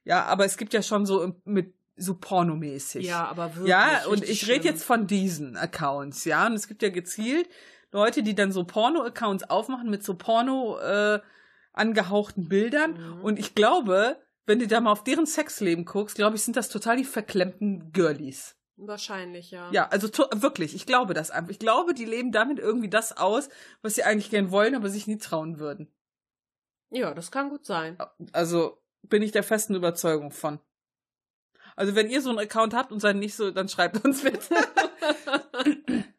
[0.03, 3.05] Ja, aber es gibt ja schon so mit so pornomäßig.
[3.05, 3.69] Ja, aber wirklich.
[3.69, 6.45] Ja, und ich rede jetzt von diesen Accounts, ja.
[6.45, 7.49] Und es gibt ja gezielt
[7.91, 11.19] Leute, die dann so Porno-Accounts aufmachen mit so Porno äh,
[11.71, 12.93] angehauchten Bildern.
[12.93, 13.21] Mhm.
[13.21, 16.69] Und ich glaube, wenn du da mal auf deren Sexleben guckst, glaube ich, sind das
[16.69, 18.55] total die verklemmten Girlies.
[18.75, 19.69] Wahrscheinlich, ja.
[19.71, 20.09] Ja, also
[20.41, 21.51] wirklich, ich glaube das einfach.
[21.51, 23.49] Ich glaube, die leben damit irgendwie das aus,
[23.81, 25.91] was sie eigentlich gern wollen, aber sich nie trauen würden.
[26.89, 27.97] Ja, das kann gut sein.
[28.31, 30.59] Also bin ich der festen Überzeugung von.
[31.75, 34.55] Also wenn ihr so einen Account habt und seid nicht so, dann schreibt uns bitte.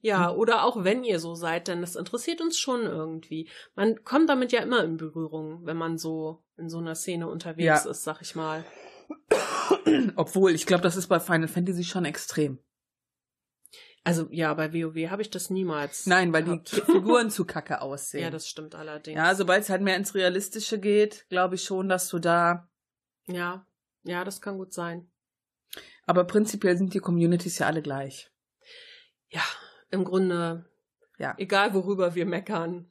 [0.00, 3.50] Ja, oder auch wenn ihr so seid, denn das interessiert uns schon irgendwie.
[3.74, 7.84] Man kommt damit ja immer in Berührung, wenn man so in so einer Szene unterwegs
[7.84, 7.90] Ja.
[7.90, 8.64] ist, sag ich mal.
[10.16, 12.58] Obwohl, ich glaube, das ist bei Final Fantasy schon extrem.
[14.04, 16.06] Also ja, bei WoW habe ich das niemals.
[16.06, 16.72] Nein, weil gehabt.
[16.72, 18.22] die Figuren zu kacke aussehen.
[18.22, 19.16] Ja, das stimmt allerdings.
[19.16, 22.68] ja, sobald es halt mehr ins Realistische geht, glaube ich schon, dass du da.
[23.26, 23.66] ja,
[24.04, 25.10] ja, das kann gut sein.
[26.06, 28.30] Aber prinzipiell sind die Communities ja alle gleich.
[29.28, 29.42] Ja,
[29.90, 30.64] im Grunde,
[31.18, 31.34] Ja.
[31.36, 32.90] egal worüber wir meckern,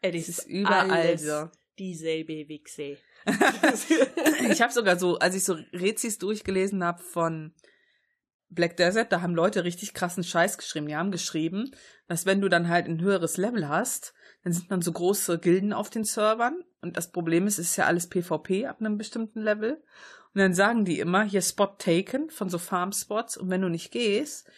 [0.00, 1.48] es Es ist überall so.
[1.80, 2.98] Dieselbe Wichse.
[4.50, 7.52] ich habe sogar so, als ich so Rezis durchgelesen habe von
[8.50, 10.86] Black Desert, da haben Leute richtig krassen Scheiß geschrieben.
[10.86, 11.70] Die haben geschrieben,
[12.06, 14.12] dass wenn du dann halt ein höheres Level hast,
[14.44, 16.62] dann sind dann so große Gilden auf den Servern.
[16.82, 19.82] Und das Problem ist, es ist ja alles PvP ab einem bestimmten Level.
[20.34, 23.36] Und dann sagen die immer, hier Spot taken von so Farm-Spots.
[23.36, 24.50] Und wenn du nicht gehst,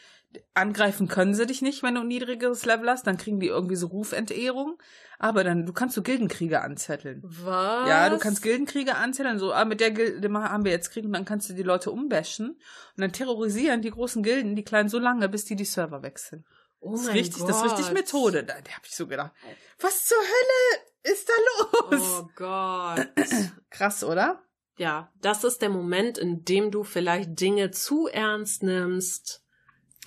[0.54, 3.06] angreifen können sie dich nicht, wenn du ein niedrigeres Level hast.
[3.06, 4.78] Dann kriegen die irgendwie so Rufentehrung.
[5.18, 7.22] Aber dann, du kannst so Gildenkrieger anzetteln.
[7.22, 7.88] Was?
[7.88, 11.12] Ja, du kannst Gildenkrieger anzählen, so, ah, mit der Gilde haben wir jetzt Krieg und
[11.12, 14.98] dann kannst du die Leute umbashen und dann terrorisieren die großen Gilden die kleinen so
[14.98, 16.44] lange, bis die die Server wechseln.
[16.80, 17.48] Oh das ist mein richtig, Gott.
[17.48, 18.42] das ist richtig Methode.
[18.42, 19.30] Da, da habe ich so gedacht,
[19.78, 22.20] was zur Hölle ist da los?
[22.20, 23.08] Oh Gott.
[23.70, 24.42] Krass, oder?
[24.76, 29.41] Ja, das ist der Moment, in dem du vielleicht Dinge zu ernst nimmst,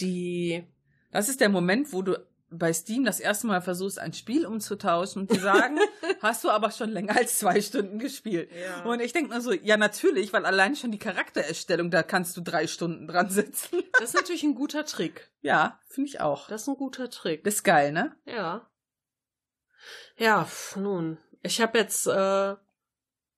[0.01, 0.63] die
[1.11, 2.17] Das ist der Moment, wo du
[2.49, 5.79] bei Steam das erste Mal versuchst, ein Spiel umzutauschen und die sagen,
[6.21, 8.49] hast du aber schon länger als zwei Stunden gespielt.
[8.53, 8.83] Ja.
[8.83, 12.41] Und ich denke nur so, ja natürlich, weil allein schon die Charaktererstellung, da kannst du
[12.41, 13.83] drei Stunden dran sitzen.
[13.93, 15.31] das ist natürlich ein guter Trick.
[15.41, 16.47] Ja, finde ich auch.
[16.47, 17.43] Das ist ein guter Trick.
[17.43, 18.15] Das ist geil, ne?
[18.25, 18.69] Ja.
[20.17, 21.17] Ja, nun.
[21.41, 22.55] Ich habe jetzt, äh,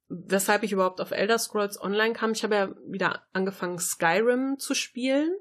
[0.08, 4.74] weshalb ich überhaupt auf Elder Scrolls Online kam, ich habe ja wieder angefangen, Skyrim zu
[4.74, 5.36] spielen.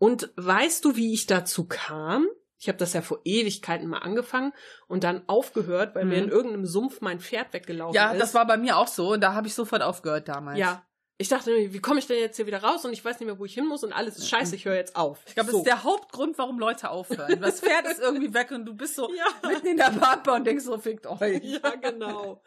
[0.00, 2.26] Und weißt du, wie ich dazu kam?
[2.58, 4.52] Ich habe das ja vor Ewigkeiten mal angefangen
[4.88, 6.24] und dann aufgehört, weil mir Mhm.
[6.24, 8.20] in irgendeinem Sumpf mein Pferd weggelaufen Ja, ist.
[8.20, 10.58] das war bei mir auch so und da habe ich sofort aufgehört damals.
[10.58, 10.84] Ja.
[11.18, 13.26] Ich dachte, mir, wie komme ich denn jetzt hier wieder raus und ich weiß nicht
[13.26, 15.18] mehr, wo ich hin muss und alles ist scheiße, ich höre jetzt auf.
[15.26, 15.58] Ich glaube, das so.
[15.58, 17.38] ist der Hauptgrund, warum Leute aufhören.
[17.42, 19.48] Das Pferd ist irgendwie weg und du bist so Ja.
[19.50, 21.42] mitten in der Pampa und denkst so, fickt euch.
[21.44, 22.42] Ja, genau.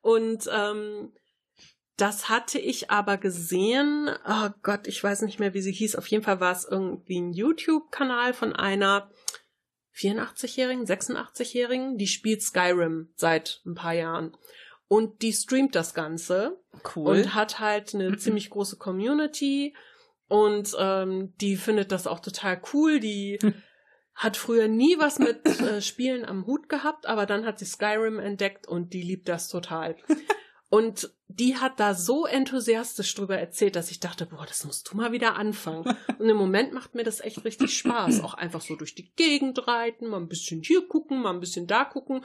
[0.00, 1.12] Und ähm,
[1.96, 4.10] das hatte ich aber gesehen.
[4.26, 5.96] Oh Gott, ich weiß nicht mehr, wie sie hieß.
[5.96, 9.10] Auf jeden Fall war es irgendwie ein YouTube-Kanal von einer
[9.96, 14.36] 84-Jährigen, 86-Jährigen, die spielt Skyrim seit ein paar Jahren.
[14.88, 16.60] Und die streamt das Ganze
[16.94, 17.08] Cool.
[17.08, 19.74] und hat halt eine ziemlich große Community
[20.28, 22.98] und ähm, die findet das auch total cool.
[22.98, 23.38] Die
[24.14, 28.18] hat früher nie was mit äh, Spielen am Hut gehabt, aber dann hat sie Skyrim
[28.18, 29.96] entdeckt und die liebt das total.
[30.74, 34.96] Und die hat da so enthusiastisch drüber erzählt, dass ich dachte, boah, das musst du
[34.96, 35.84] mal wieder anfangen.
[36.18, 38.22] Und im Moment macht mir das echt richtig Spaß.
[38.22, 41.66] Auch einfach so durch die Gegend reiten, mal ein bisschen hier gucken, mal ein bisschen
[41.66, 42.24] da gucken,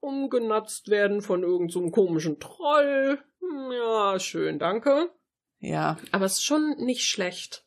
[0.00, 3.22] umgenatzt werden von irgendeinem so komischen Troll.
[3.40, 5.10] Hm, Ja, schön, danke.
[5.58, 7.64] ja, Aber es ist schon nicht schlecht.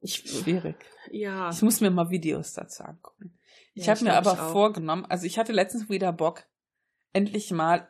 [0.00, 0.76] Ich, schwierig.
[1.10, 1.50] ja.
[1.50, 3.36] Ich muss mir mal Videos dazu angucken.
[3.74, 6.44] Ich Ja, habe mir aber vorgenommen, also ich hatte letztens wieder Bock,
[7.12, 7.88] endlich mal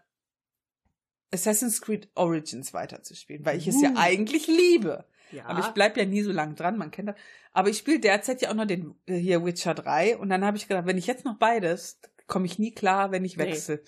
[1.33, 3.97] Assassin's Creed Origins weiterzuspielen, weil ich es ja Uh.
[3.99, 5.05] eigentlich liebe.
[5.33, 5.45] ja.
[5.47, 7.17] Aber ich bleib ja nie so lang dran, man kennt das.
[7.53, 10.57] Aber ich spiele derzeit ja auch noch den äh, hier Witcher 3 und dann habe
[10.57, 13.45] ich gedacht, wenn ich jetzt noch beides, komme ich nie klar, wenn ich Nee.
[13.45, 13.83] wechsle.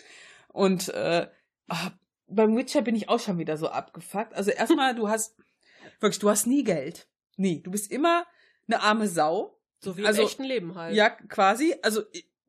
[0.48, 1.29] Und äh,
[1.68, 1.90] ah,
[2.26, 4.35] beim Witcher bin ich auch schon wieder so abgefuckt.
[4.35, 5.37] Also erstmal, du hast
[6.00, 7.07] wirklich, du hast nie Geld.
[7.37, 7.62] Nie.
[7.62, 8.26] Du bist immer
[8.68, 9.57] eine arme Sau.
[9.79, 10.94] so wie also- im echten Leben halt.
[10.94, 11.74] Ja, quasi.
[11.83, 12.03] Also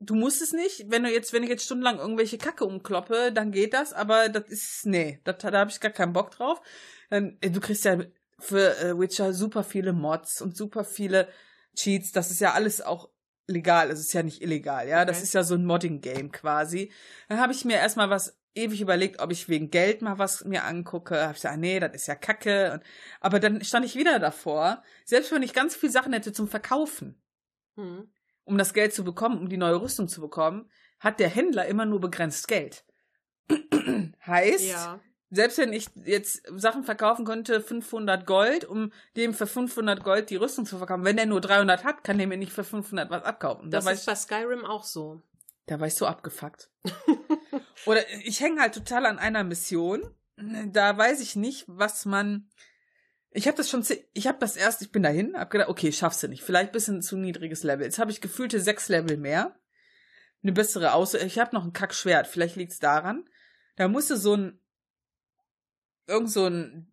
[0.06, 0.90] du musst es nicht.
[0.90, 3.92] Wenn du jetzt, wenn ich jetzt stundenlang irgendwelche Kacke umkloppe, dann geht das.
[3.92, 6.60] Aber das ist nee, das, da habe ich gar keinen Bock drauf.
[7.10, 7.98] Dann, äh, du kriegst ja
[8.38, 11.28] für äh, Witcher super viele Mods und super viele
[11.76, 12.12] Cheats.
[12.12, 13.08] Das ist ja alles auch
[13.46, 15.04] legal, es ist ja nicht illegal, ja.
[15.04, 15.24] Das Okay.
[15.24, 16.92] ist ja so ein Modding-Game quasi.
[17.28, 20.64] Dann habe ich mir erstmal was ewig überlegt, ob ich wegen Geld mal was mir
[20.64, 21.20] angucke.
[21.22, 22.72] Habe ich gesagt, nee, das ist ja Kacke.
[22.74, 22.82] Und,
[23.20, 27.18] aber dann stand ich wieder davor, selbst wenn ich ganz viele Sachen hätte zum Verkaufen,
[27.76, 28.10] Hm.
[28.44, 31.84] Um das Geld zu bekommen, um die neue Rüstung zu bekommen, hat der Händler immer
[31.86, 32.84] nur begrenzt Geld.
[34.26, 35.00] heißt, Ja.
[35.30, 40.36] selbst wenn ich jetzt Sachen verkaufen könnte, 500 Gold, um dem für 500 Gold die
[40.36, 43.24] Rüstung zu verkaufen, wenn der nur 300 hat, kann der mir nicht für 500 was
[43.24, 43.70] abkaufen.
[43.70, 45.22] Da Das war, ist bei Skyrim auch so.
[45.66, 46.70] da war ich so abgefuckt.
[47.86, 50.02] Oder ich hänge halt total an einer Mission.
[50.36, 52.48] Da weiß ich nicht, was man.
[53.34, 56.22] Ich habe das schon, ich habe das erst, ich bin dahin, hab gedacht, okay, schaffst
[56.22, 57.84] du nicht, vielleicht bisschen zu niedriges Level.
[57.84, 59.58] Jetzt habe ich gefühlte sechs Level mehr,
[60.42, 61.14] eine bessere Aus.
[61.14, 63.28] Ich habe noch ein Kackschwert, vielleicht liegt's daran.
[63.76, 64.58] Da musste so ein
[66.06, 66.92] irgend so ein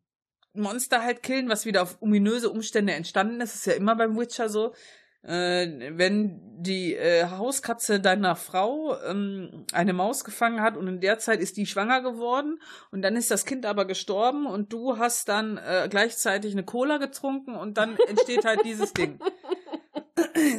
[0.53, 3.53] Monster halt killen, was wieder auf ominöse Umstände entstanden ist.
[3.53, 4.73] Das ist ja immer beim Witcher so.
[5.21, 11.19] Äh, wenn die äh, Hauskatze deiner Frau ähm, eine Maus gefangen hat und in der
[11.19, 15.27] Zeit ist die schwanger geworden und dann ist das Kind aber gestorben und du hast
[15.27, 19.19] dann äh, gleichzeitig eine Cola getrunken und dann entsteht halt dieses Ding.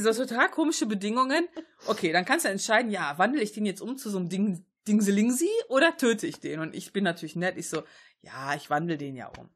[0.01, 1.47] So total komische Bedingungen.
[1.87, 4.65] Okay, dann kannst du entscheiden, ja, wandle ich den jetzt um zu so einem Ding,
[4.89, 6.61] Dingselingsi oder töte ich den?
[6.61, 7.83] Und ich bin natürlich nett, ich so,
[8.23, 9.49] ja, ich wandle den ja um.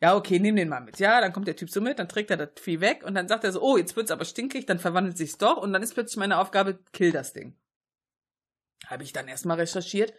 [0.00, 0.98] Ja, okay, nimm den mal mit.
[0.98, 3.28] Ja, dann kommt der Typ so mit, dann trägt er das Vieh weg und dann
[3.28, 5.92] sagt er so, oh, jetzt wird's aber stinkig, dann verwandelt sich's doch und dann ist
[5.92, 7.54] plötzlich meine Aufgabe, kill das Ding.
[8.86, 10.14] Habe ich dann erstmal recherchiert.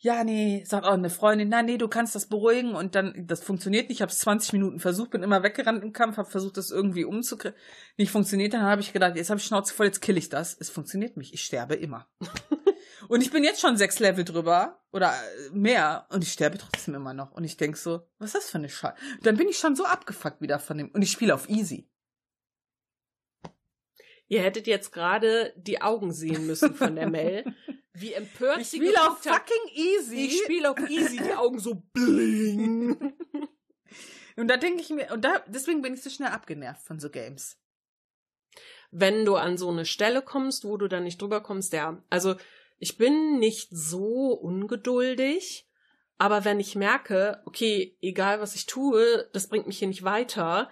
[0.00, 3.42] Ja, nee, sagt auch eine Freundin, na nee, du kannst das beruhigen und dann, das
[3.42, 3.96] funktioniert nicht.
[3.96, 7.04] Ich habe es 20 Minuten versucht, bin immer weggerannt im Kampf, habe versucht, das irgendwie
[7.04, 7.58] umzukriegen.
[7.96, 10.56] Nicht funktioniert, dann habe ich gedacht, jetzt habe ich Schnauze voll, jetzt kill ich das.
[10.58, 12.08] Es funktioniert nicht, ich sterbe immer.
[13.08, 16.94] und ich bin jetzt schon sechs Level drüber oder äh, mehr und ich sterbe trotzdem
[16.94, 17.32] immer noch.
[17.32, 18.96] Und ich denk so, was ist das für eine Scheiße?
[19.22, 21.88] Dann bin ich schon so abgefuckt wieder von dem und ich spiele auf easy.
[24.28, 27.44] Ihr hättet jetzt gerade die Augen sehen müssen von der Mel.
[27.94, 30.26] Wie empört Ich sie spiele auf fucking easy.
[30.26, 33.14] Ich spiele auf easy, die Augen so bling.
[34.36, 37.10] und da denke ich mir, und da, deswegen bin ich so schnell abgenervt von so
[37.10, 37.58] Games.
[38.90, 42.02] Wenn du an so eine Stelle kommst, wo du dann nicht drüber kommst, ja.
[42.08, 42.36] Also,
[42.78, 45.68] ich bin nicht so ungeduldig,
[46.16, 50.70] aber wenn ich merke, okay, egal was ich tue, das bringt mich hier nicht weiter,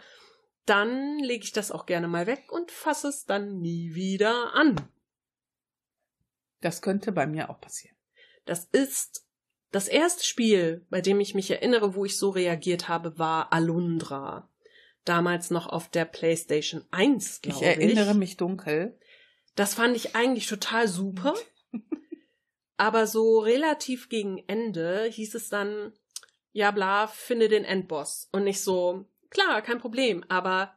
[0.65, 4.77] dann lege ich das auch gerne mal weg und fasse es dann nie wieder an.
[6.61, 7.97] Das könnte bei mir auch passieren.
[8.45, 9.25] Das ist
[9.71, 14.51] das erste Spiel, bei dem ich mich erinnere, wo ich so reagiert habe, war Alundra.
[15.05, 17.67] Damals noch auf der PlayStation 1, Ich glaube ich.
[17.67, 18.99] erinnere mich dunkel.
[19.55, 21.35] Das fand ich eigentlich total super.
[22.77, 25.93] Aber so relativ gegen Ende hieß es dann,
[26.53, 28.29] ja bla, finde den Endboss.
[28.33, 30.77] Und nicht so, klar, kein Problem, aber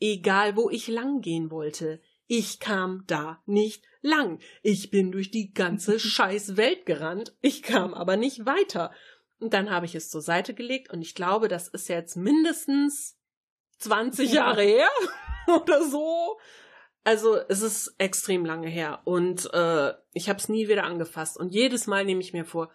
[0.00, 4.38] egal wo ich lang gehen wollte, ich kam da nicht lang.
[4.62, 8.92] Ich bin durch die ganze scheiß Welt gerannt, ich kam aber nicht weiter.
[9.38, 13.18] Und dann habe ich es zur Seite gelegt und ich glaube, das ist jetzt mindestens
[13.78, 14.88] 20 Jahre her
[15.62, 16.38] oder so.
[17.04, 21.36] Also es ist extrem lange her und äh, ich habe es nie wieder angefasst.
[21.38, 22.70] Und jedes Mal nehme ich mir vor,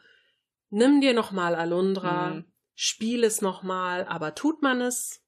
[0.70, 2.46] nimm dir noch mal Alundra, Mhm.
[2.76, 5.24] spiel es noch mal, aber tut man es?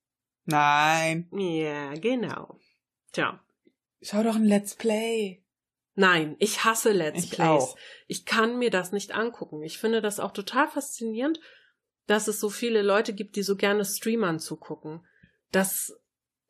[0.45, 1.29] Nein.
[1.33, 2.59] Ja, genau.
[3.11, 3.39] Tja,
[4.03, 5.43] Schau doch ein Let's Play.
[5.95, 7.47] nein, ich hasse Let's Ich Plays.
[7.47, 7.77] auch.
[8.07, 9.61] Ich kann mir das nicht angucken.
[9.63, 11.39] Ich finde das auch total faszinierend,
[12.07, 15.05] dass es so viele Leute gibt, die so gerne Streamern zugucken.
[15.51, 15.93] Das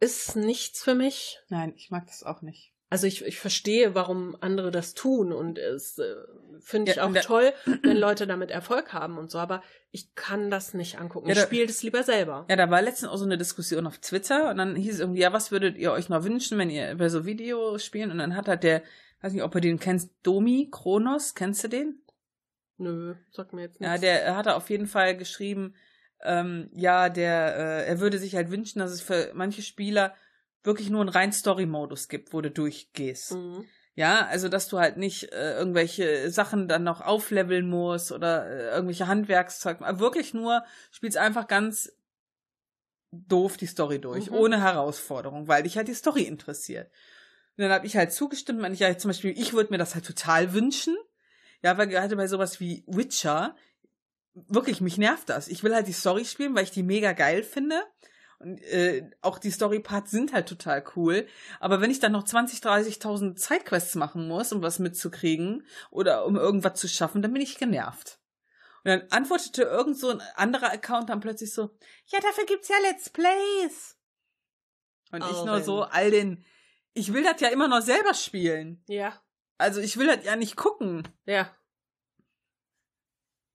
[0.02, 1.40] ist nichts für mich.
[1.48, 2.74] Nein, ich mag das auch nicht.
[2.90, 6.14] Also ich, ich verstehe, warum andere das tun und es äh,
[6.60, 10.52] finde ich Ja, auch toll, wenn Leute damit Erfolg haben und so, aber ich kann
[10.52, 11.30] das nicht angucken.
[11.30, 12.46] Ja, ich spiele das lieber selber.
[12.50, 15.22] Ja, da war letztens auch so eine Diskussion auf Twitter und dann hieß es irgendwie,
[15.22, 18.12] ja, was würdet ihr euch noch wünschen, wenn ihr bei so Videos spielen?
[18.12, 18.84] Und dann hat halt der,
[19.22, 22.02] weiß nicht, ob du den kennst, Domi Kronos, kennst du den?
[22.78, 24.02] Nö, sag mir jetzt Ja, nichts.
[24.02, 25.76] der hat auf jeden Fall geschrieben,
[26.24, 30.16] ähm, ja, der, äh, er würde sich halt wünschen, dass es für manche Spieler
[30.64, 33.32] wirklich nur einen rein Story-Modus gibt, wo du durchgehst.
[33.34, 33.66] Mhm.
[33.96, 38.76] Ja, also dass du halt nicht äh, irgendwelche Sachen dann noch aufleveln musst oder äh,
[38.76, 41.92] irgendwelche Handwerkszeug, aber wirklich nur spielst einfach ganz
[43.12, 44.38] doof die Story durch, Mhm.
[44.38, 46.90] ohne Herausforderung, weil dich halt die Story interessiert.
[47.58, 49.94] Und dann habe ich halt zugestimmt, wenn ich ja zum Beispiel, ich würde mir das
[49.94, 50.96] halt total wünschen,
[51.62, 53.56] ja, weil gerade bei sowas wie Witcher,
[54.34, 55.48] wirklich, mich nervt das.
[55.48, 57.82] Ich will halt die Story spielen, weil ich die mega geil finde.
[58.40, 61.28] Und äh, auch die Story-Parts sind halt total cool.
[61.60, 66.36] Aber wenn ich dann noch 20, 30.000 Sidequests machen muss, um was mitzukriegen oder um
[66.38, 68.20] irgendwas zu schaffen, dann bin ich genervt.
[68.84, 72.78] Und dann antwortete irgend so ein anderer Account dann plötzlich so, ja, dafür gibt's ja
[72.82, 73.96] Let's Plays.
[75.12, 75.64] Und ich Oh, nur wenn.
[75.64, 76.44] so all den
[76.94, 78.84] ich will das ja immer noch selber spielen.
[78.88, 79.22] Ja.
[79.58, 81.08] Also ich will das ja nicht gucken.
[81.26, 81.56] Ja.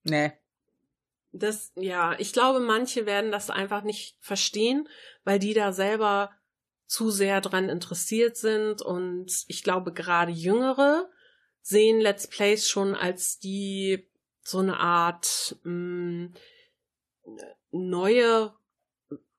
[0.04, 0.32] Nee.
[1.38, 4.88] Das, ja, ich glaube, manche werden das einfach nicht verstehen,
[5.24, 6.30] weil die da selber
[6.86, 11.10] zu sehr dran interessiert sind und ich glaube, gerade Jüngere
[11.60, 14.08] sehen Let's Plays schon als die
[14.42, 16.30] so eine Art mh,
[17.72, 18.54] neuere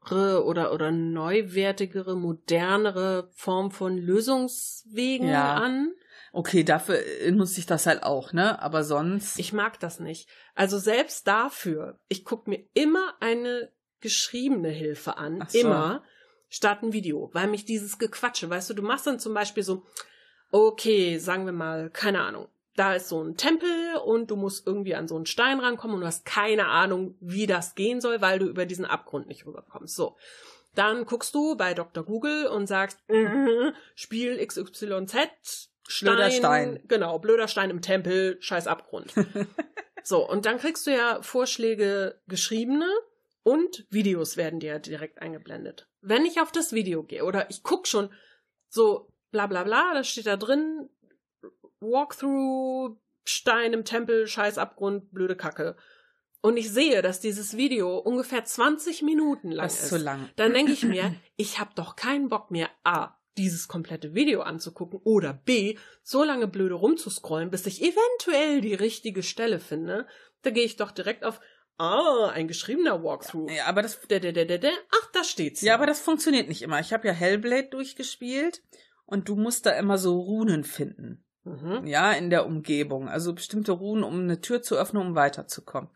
[0.10, 5.56] oder oder neuwertigere, modernere Form von Lösungswegen Ja.
[5.56, 5.94] an.
[6.38, 8.62] Okay, dafür nutze ich das halt auch, ne?
[8.62, 9.40] Aber sonst.
[9.40, 10.30] Ich mag das nicht.
[10.54, 13.72] Also selbst dafür, ich gucke mir immer eine
[14.02, 15.58] geschriebene Hilfe an, so.
[15.58, 16.04] immer,
[16.48, 19.88] statt ein Video, weil mich dieses Gequatsche, weißt du, du machst dann zum Beispiel so,
[20.52, 24.94] okay, sagen wir mal, keine Ahnung, da ist so ein Tempel und du musst irgendwie
[24.94, 28.38] an so einen Stein rankommen und du hast keine Ahnung, wie das gehen soll, weil
[28.38, 29.96] du über diesen Abgrund nicht rüberkommst.
[29.96, 30.16] So.
[30.78, 32.06] Dann guckst du bei Dr.
[32.06, 36.84] Google und sagst, mhm, Spiel XYZ, Stein, Blöder Stein.
[36.88, 39.12] Genau, blöder Stein im Tempel, scheiß Abgrund.
[40.04, 42.88] so, und dann kriegst du ja Vorschläge geschriebene
[43.42, 45.90] und Videos werden dir direkt eingeblendet.
[46.02, 48.14] Wenn ich auf das Video gehe oder ich guck schon
[48.70, 50.90] so bla bla bla, da steht da drin
[51.80, 55.76] Walkthrough, Stein im Tempel, scheiß Abgrund, blöde Kacke.
[56.42, 59.90] Und ich sehe, dass dieses Video ungefähr 20 Minuten lang Das ist ist.
[59.90, 60.30] zu lang.
[60.36, 65.00] Dann denke ich mir, ich habe doch keinen Bock mehr, A, dieses komplette Video anzugucken
[65.04, 70.08] oder B, so lange blöde rumzuscrollen, bis ich eventuell die richtige Stelle finde.
[70.44, 71.40] Da gehe ich doch direkt auf,
[71.78, 73.52] ah, ein geschriebener Walkthrough.
[73.52, 74.72] Ja, aber das, Der, der, der, der, der.
[74.92, 75.62] Ach, da steht's.
[75.62, 76.80] ja, aber das funktioniert nicht immer.
[76.80, 78.64] Ich habe ja Hellblade durchgespielt
[79.06, 81.24] und du musst da immer so Runen finden.
[81.44, 81.86] Mhm.
[81.88, 83.08] Ja, in der Umgebung.
[83.08, 85.90] Also bestimmte Runen, um eine Tür zu öffnen, um weiterzukommen.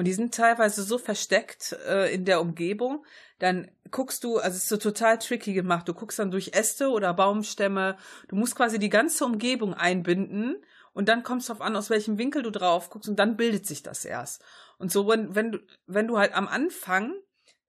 [0.00, 3.04] Und die sind teilweise so versteckt äh, in der Umgebung,
[3.38, 5.86] dann guckst du, also es ist so total tricky gemacht.
[5.86, 7.98] Du guckst dann durch Äste oder Baumstämme.
[8.28, 10.56] Du musst quasi die ganze Umgebung einbinden
[10.94, 13.66] und dann kommst du auf an, aus welchem Winkel du drauf guckst und dann bildet
[13.66, 14.42] sich das erst.
[14.78, 17.12] Und so, wenn, wenn du, wenn du halt am Anfang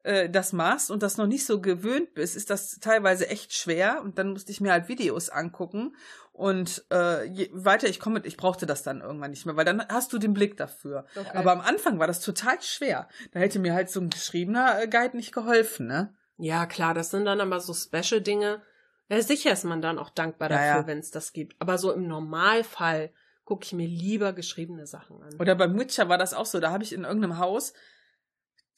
[0.04, 4.02] äh, das machst und das noch nicht so gewöhnt bist, ist das teilweise echt schwer
[4.02, 5.98] und dann musste ich mir halt Videos angucken
[6.34, 9.86] und äh, je weiter ich komme, ich brauchte das dann irgendwann nicht mehr, weil dann
[9.89, 11.06] hast du den Blick dafür.
[11.15, 11.38] Okay.
[11.38, 13.08] Aber am Anfang war das total schwer.
[13.32, 16.15] Da hätte mir halt so ein geschriebener äh, Guide nicht geholfen, ne?
[16.38, 18.62] Ja, klar, das sind dann aber so Special-Dinge.
[19.10, 20.88] Ja, sicher ist man dann auch dankbar Ja, dafür, ja.
[20.88, 21.56] wenn es das gibt.
[21.60, 23.12] Aber so im Normalfall
[23.44, 25.36] gucke ich mir lieber geschriebene Sachen an.
[25.39, 26.60] Oder beim Witcher war das auch so.
[26.62, 27.74] Da habe ich in irgendeinem Haus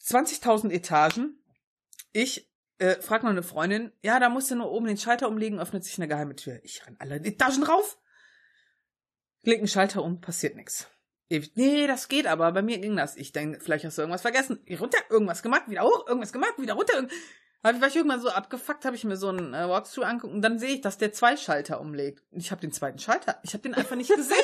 [0.03, 1.39] 20.000 Etagen.
[2.11, 5.59] Ich äh, frag noch eine Freundin, ja, da musst du nur oben den Schalter umlegen,
[5.59, 6.59] öffnet sich eine geheime Tür.
[6.63, 7.97] Ich renn alle Etagen rauf,
[9.43, 10.87] leg einen Schalter um, passiert nichts.
[11.55, 13.15] Nee, das geht aber, bei mir ging das.
[13.15, 14.59] Ich denke, vielleicht hast du irgendwas vergessen.
[14.65, 16.93] Hier runter, irgendwas gemacht, wieder hoch, irgendwas gemacht, wieder runter.
[16.95, 17.11] irgend-
[17.63, 20.35] Hab ich, war ich irgendwann so abgefuckt, habe ich mir so einen äh, Walkthrough angucken
[20.35, 22.21] und dann sehe ich, dass der zwei Schalter umlegt.
[22.29, 24.37] Und ich habe den zweiten Schalter, ich habe den einfach nicht gesehen.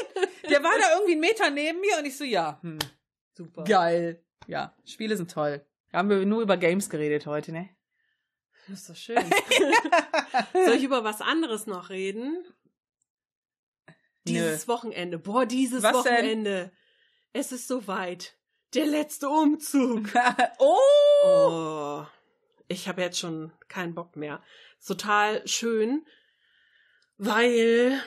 [0.50, 2.80] der war da irgendwie einen Meter neben mir und ich so, ja, hm,
[3.36, 3.66] Super.
[3.66, 4.24] Geil.
[4.48, 5.64] Ja, Spiele sind toll.
[5.94, 7.70] Haben wir nur über Games geredet heute, ne?
[8.70, 9.18] Das ist doch schön.
[10.54, 12.46] Soll ich über was anderes noch reden?
[14.28, 15.18] Dieses Wochenende.
[15.18, 16.14] Boah, dieses Was denn?
[16.14, 16.72] Wochenende.
[17.34, 18.36] Es ist soweit.
[18.76, 20.10] Der letzte Umzug.
[20.60, 20.78] oh!
[21.26, 22.06] Oh,
[22.68, 24.44] ich habe jetzt schon keinen Bock mehr.
[24.86, 26.06] Total schön,
[27.18, 28.00] weil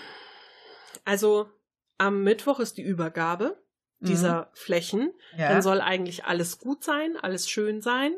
[1.04, 1.50] also
[1.98, 3.62] am Mittwoch ist die Übergabe
[4.00, 5.12] dieser Flächen.
[5.36, 5.50] Ja.
[5.50, 8.14] Dann soll eigentlich alles gut sein, alles schön sein.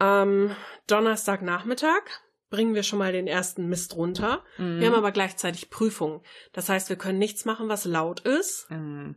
[0.00, 2.02] Am Donnerstagnachmittag
[2.48, 4.42] bringen wir schon mal den ersten Mist runter.
[4.58, 4.80] Mhm.
[4.80, 6.20] Wir haben aber gleichzeitig Prüfungen.
[6.52, 8.68] Das heißt, wir können nichts machen, was laut ist.
[8.70, 9.16] Mhm.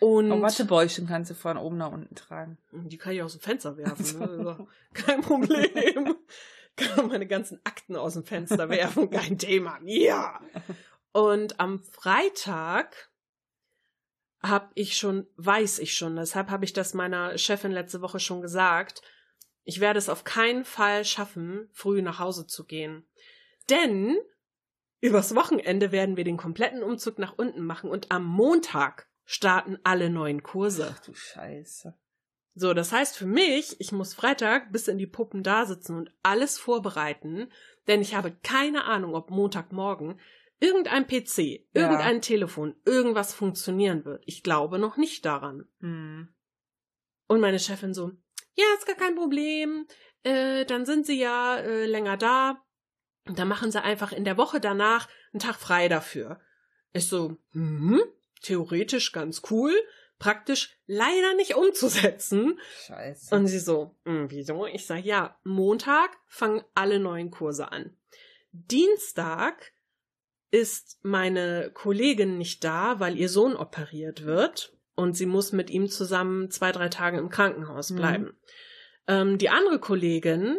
[0.00, 2.58] Und Oh, Wattebäuschen kannst du von oben nach unten tragen.
[2.72, 4.18] die kann ich aus dem Fenster werfen.
[4.18, 4.26] Ne?
[4.38, 6.16] Also, Kein Problem.
[6.76, 9.10] Kann meine ganzen Akten aus dem Fenster werfen.
[9.10, 9.78] Kein Thema.
[9.84, 10.40] Ja.
[11.12, 13.10] Und am Freitag
[14.42, 18.40] habe ich schon, weiß ich schon, deshalb habe ich das meiner Chefin letzte Woche schon
[18.40, 19.02] gesagt,
[19.64, 23.06] ich werde es auf keinen Fall schaffen, früh nach Hause zu gehen.
[23.70, 24.16] Denn
[25.00, 30.10] übers Wochenende werden wir den kompletten Umzug nach unten machen und am Montag starten alle
[30.10, 30.94] neuen Kurse.
[30.94, 31.94] Ach du Scheiße.
[32.54, 36.12] So, das heißt für mich, ich muss Freitag bis in die Puppen da sitzen und
[36.22, 37.50] alles vorbereiten,
[37.86, 40.20] denn ich habe keine Ahnung, ob Montagmorgen
[40.60, 41.38] irgendein PC,
[41.72, 41.82] Ja.
[41.82, 44.22] irgendein Telefon, irgendwas funktionieren wird.
[44.26, 45.66] Ich glaube noch nicht daran.
[45.80, 46.28] Mhm.
[47.26, 48.12] Und meine Chefin so,
[48.54, 49.86] ja, ist gar kein Problem.
[50.22, 52.62] Äh, dann sind sie ja äh, länger da.
[53.26, 56.40] Und dann machen sie einfach in der Woche danach einen Tag frei dafür.
[56.92, 58.02] Ich so, hm,
[58.42, 59.72] theoretisch ganz cool,
[60.18, 62.58] praktisch leider nicht umzusetzen.
[62.86, 63.34] Scheiße.
[63.34, 64.66] Und sie so, "Hm, wieso?
[64.66, 67.96] Ich sag, ja, Montag fangen alle neuen Kurse an.
[68.50, 69.72] Dienstag
[70.50, 75.88] ist meine Kollegin nicht da, weil ihr Sohn operiert wird und sie muss mit ihm
[75.88, 77.96] zusammen zwei, drei Tage im Krankenhaus Mhm.
[77.96, 78.36] bleiben.
[79.08, 80.58] Ähm, die andere Kollegin,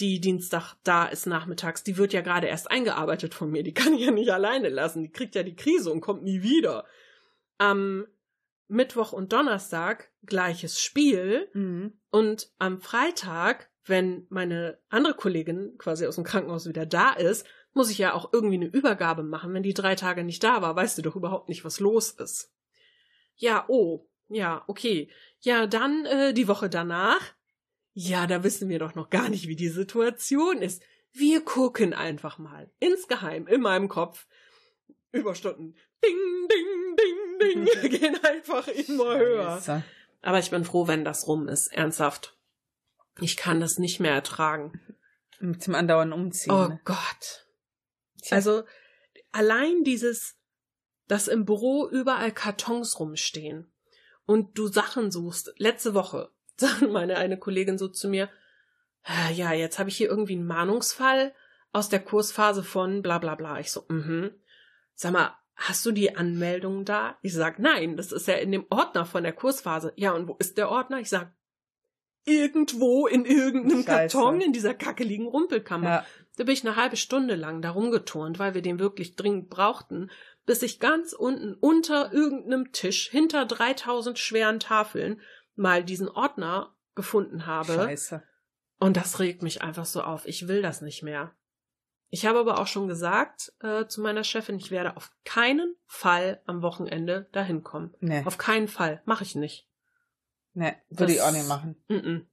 [0.00, 3.62] die Dienstag da ist nachmittags, die wird ja gerade erst eingearbeitet von mir.
[3.62, 5.02] Die kann ich ja nicht alleine lassen.
[5.02, 6.86] Die kriegt ja die Krise und kommt nie wieder.
[7.58, 8.06] Am
[8.68, 11.48] Mittwoch und Donnerstag gleiches Spiel.
[11.54, 11.98] Mhm.
[12.10, 17.90] Und am Freitag, wenn meine andere Kollegin quasi aus dem Krankenhaus wieder da ist, muss
[17.90, 19.52] ich ja auch irgendwie eine Übergabe machen.
[19.54, 22.52] Wenn die drei Tage nicht da war, weißt du doch überhaupt nicht, was los ist.
[23.40, 25.10] Ja, oh, ja, okay.
[25.40, 27.34] Ja, dann äh, die Woche danach.
[27.94, 30.82] Ja, da wissen wir doch noch gar nicht, wie die Situation ist.
[31.12, 32.70] Wir gucken einfach mal.
[32.78, 34.26] Insgeheim, in meinem Kopf.
[35.10, 35.74] Überstunden.
[36.04, 36.96] Ding, ding,
[37.40, 37.90] ding, ding.
[38.00, 39.56] Gehen einfach immer höher.
[39.56, 39.84] Scheiße.
[40.20, 41.68] Aber ich bin froh, wenn das rum ist.
[41.68, 42.36] Ernsthaft.
[43.20, 44.78] Ich kann das nicht mehr ertragen.
[45.40, 46.52] Mit dem andauernden Umziehen.
[46.52, 46.80] Oh ne?
[46.84, 47.46] Gott.
[48.30, 48.64] Also
[49.32, 50.36] allein dieses,
[51.10, 53.72] dass im Büro überall Kartons rumstehen
[54.26, 55.52] und du Sachen suchst.
[55.56, 58.28] Letzte Woche sagte meine eine Kollegin so zu mir,
[59.02, 61.34] "Ah, ja, jetzt habe ich hier irgendwie einen Mahnungsfall
[61.72, 63.58] aus der Kursphase von bla bla bla.
[63.58, 64.30] Ich so, mhm.
[64.94, 67.18] Sag mal, hast du die Anmeldung da?
[67.22, 69.92] Ich sag, nein, das ist ja in dem Ordner von der Kursphase.
[69.96, 71.00] Ja, und wo ist der Ordner?
[71.00, 71.32] Ich sag,
[72.24, 74.16] irgendwo in irgendeinem Scheiße.
[74.18, 75.88] Karton in dieser kackeligen Rumpelkammer.
[75.88, 76.06] Ja.
[76.36, 80.10] Da bin ich eine halbe Stunde lang da rumgeturnt, weil wir den wirklich dringend brauchten,
[80.46, 85.20] bis ich ganz unten unter irgendeinem Tisch hinter 3000 schweren Tafeln
[85.54, 87.74] mal diesen Ordner gefunden habe.
[87.74, 88.22] Scheiße.
[88.78, 90.26] Und das regt mich einfach so auf.
[90.26, 91.34] Ich will das nicht mehr.
[92.08, 96.42] Ich habe aber auch schon gesagt äh, zu meiner Chefin, ich werde auf keinen Fall
[96.44, 97.94] am Wochenende dahin kommen.
[98.00, 98.22] Nee.
[98.24, 99.00] Auf keinen Fall.
[99.04, 99.68] Mache ich nicht.
[100.52, 101.76] Nee, würde ich auch nicht machen.
[101.88, 102.26] Mm-mm.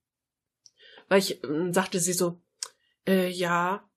[1.10, 2.42] Weil ich, ähm, sagte sie so,
[3.06, 3.88] äh, ja,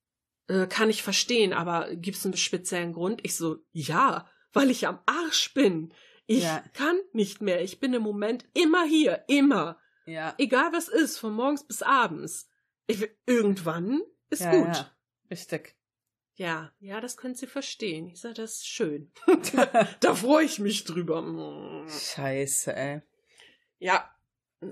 [0.51, 3.21] äh, kann ich verstehen, aber gibt's einen speziellen Grund?
[3.23, 5.95] Ich so, ja, weil ich am Arsch bin.
[6.27, 6.63] Ich Ja.
[6.75, 7.63] kann nicht mehr.
[7.63, 9.79] Ich bin im Moment immer hier, immer.
[10.07, 10.35] Ja.
[10.39, 12.49] Egal was ist, von morgens bis abends.
[12.87, 14.75] Ich, irgendwann ist ja, gut.
[14.75, 14.91] Ja.
[15.31, 15.77] Richtig.
[16.35, 18.09] Ja, ja, das können Sie verstehen.
[18.09, 19.13] Ich sage, das ist schön.
[20.01, 21.23] da freue ich mich drüber.
[21.89, 23.03] Scheiße, ey.
[23.79, 24.11] Ja,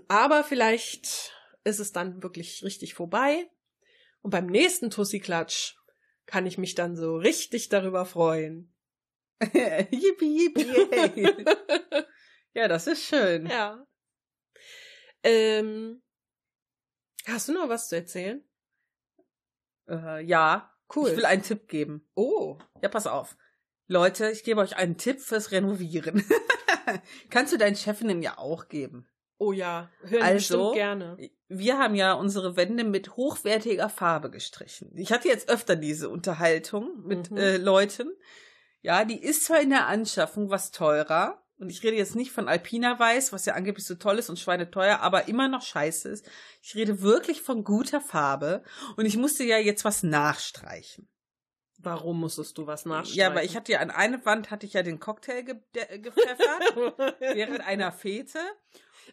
[0.09, 1.33] aber vielleicht
[1.64, 3.51] ist es dann wirklich richtig vorbei.
[4.29, 5.74] Und beim nächsten Tussi-Klatsch
[6.26, 8.74] kann ich mich dann so richtig darüber freuen.
[9.41, 11.35] yippie, yippie,
[12.53, 13.47] ja, das ist schön.
[13.47, 13.87] ja.
[15.22, 16.03] Ähm,
[17.26, 18.47] hast du noch was zu erzählen?
[19.89, 20.76] Äh, ja.
[20.95, 21.09] Cool.
[21.09, 22.07] Ich will einen Tipp geben.
[22.14, 22.59] oh.
[22.83, 23.35] Ja, pass auf.
[23.87, 26.22] Leute, ich gebe euch einen Tipp fürs Renovieren.
[27.31, 29.09] Kannst du deinen Chefinnen ja auch geben.
[29.39, 31.30] Oh ja, hören Also, bestimmt gerne.
[31.49, 34.91] Wir haben ja unsere Wände mit hochwertiger Farbe gestrichen.
[34.97, 37.36] Ich hatte jetzt öfter diese Unterhaltung mit Mhm.
[37.36, 38.11] äh, Leuten.
[38.82, 41.43] Ja, die ist zwar in der Anschaffung was teurer.
[41.61, 44.39] Und ich rede jetzt nicht von Alpina Weiß, was ja angeblich so toll ist und
[44.39, 46.28] schweineteuer, aber immer noch scheiße ist.
[46.62, 48.62] Ich rede wirklich von guter Farbe.
[48.97, 51.09] Und ich musste ja jetzt was nachstreichen.
[51.80, 53.18] Warum musstest du was nachstreichen?
[53.18, 55.57] Ja, aber ich hatte ja an eine Wand hatte ich ja den Cocktail ge
[55.99, 56.76] gepfeffert
[57.20, 58.39] während einer Fete.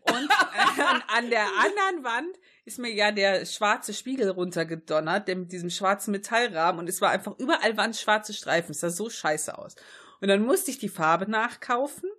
[0.01, 5.51] Und äh, an, der anderen Wand ist mir ja der schwarze Spiegel runtergedonnert, der mit
[5.51, 8.71] diesem schwarzen Metallrahmen und es war einfach überall waren schwarze Streifen.
[8.71, 9.75] Es sah so scheiße aus.
[10.21, 12.09] Und dann musste ich die Farbe nachkaufen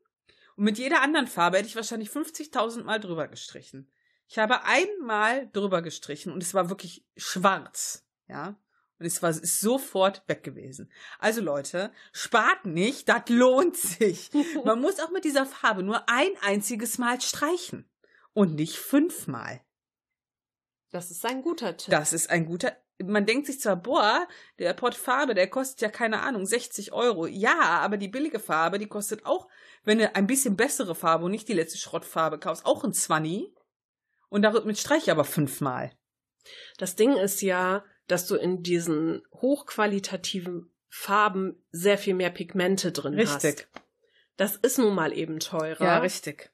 [0.56, 3.90] und mit jeder anderen Farbe hätte ich wahrscheinlich 50.000 Mal drüber gestrichen.
[4.28, 8.58] Ich habe einmal drüber gestrichen und es war wirklich schwarz, ja.
[8.98, 10.90] Und es war ist sofort weg gewesen.
[11.18, 14.30] Also Leute, spart nicht, das lohnt sich.
[14.64, 17.88] Man muss auch mit dieser Farbe nur ein einziges Mal streichen
[18.32, 19.60] und nicht fünfmal.
[20.92, 21.90] das ist ein guter Tipp.
[21.90, 22.76] Das ist ein guter.
[23.04, 24.26] Man denkt sich zwar, boah,
[24.58, 27.26] der Pott Farbe, der kostet ja keine Ahnung, 60 Euro.
[27.26, 29.48] Ja, aber die billige Farbe, die kostet auch,
[29.84, 33.52] wenn du ein bisschen bessere Farbe und nicht die letzte Schrottfarbe kaufst, auch ein 20.
[34.30, 35.92] Und damit streiche ich aber fünfmal.
[36.78, 43.18] Das Ding ist ja, dass du in diesen hochqualitativen Farben sehr viel mehr Pigmente drin
[43.18, 43.44] hast.
[43.44, 43.68] Richtig.
[44.36, 45.82] Das ist nun mal eben teurer.
[45.84, 46.50] Ja, richtig.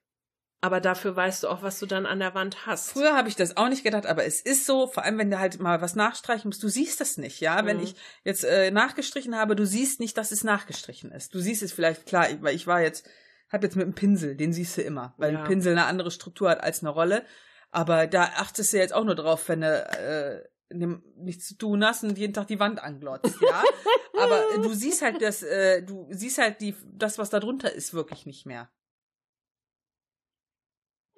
[0.60, 2.90] Aber dafür weißt du auch, was du dann an der Wand hast.
[2.92, 5.40] Früher habe ich das auch nicht gedacht, aber es ist so, vor allem wenn du
[5.40, 7.66] halt mal was nachstreichen musst, du siehst das nicht, ja.
[7.66, 7.82] Wenn Mhm.
[7.82, 11.34] ich jetzt äh, nachgestrichen habe, du siehst nicht, dass es nachgestrichen ist.
[11.34, 13.08] Du siehst es vielleicht, klar, ich- weil ich war jetzt,
[13.50, 15.40] hab jetzt mit dem Pinsel, den siehst du immer, weil Ja.
[15.40, 17.24] ein Pinsel eine andere Struktur hat als eine Rolle.
[17.72, 22.04] Aber da achtest du jetzt auch nur drauf, wenn du äh, nichts zu tun hast
[22.04, 23.62] und jeden Tag die Wand anglotzt, ja.
[24.18, 27.94] aber du siehst halt das, äh, du siehst halt die, das, was da drunter ist,
[27.94, 28.70] wirklich nicht mehr.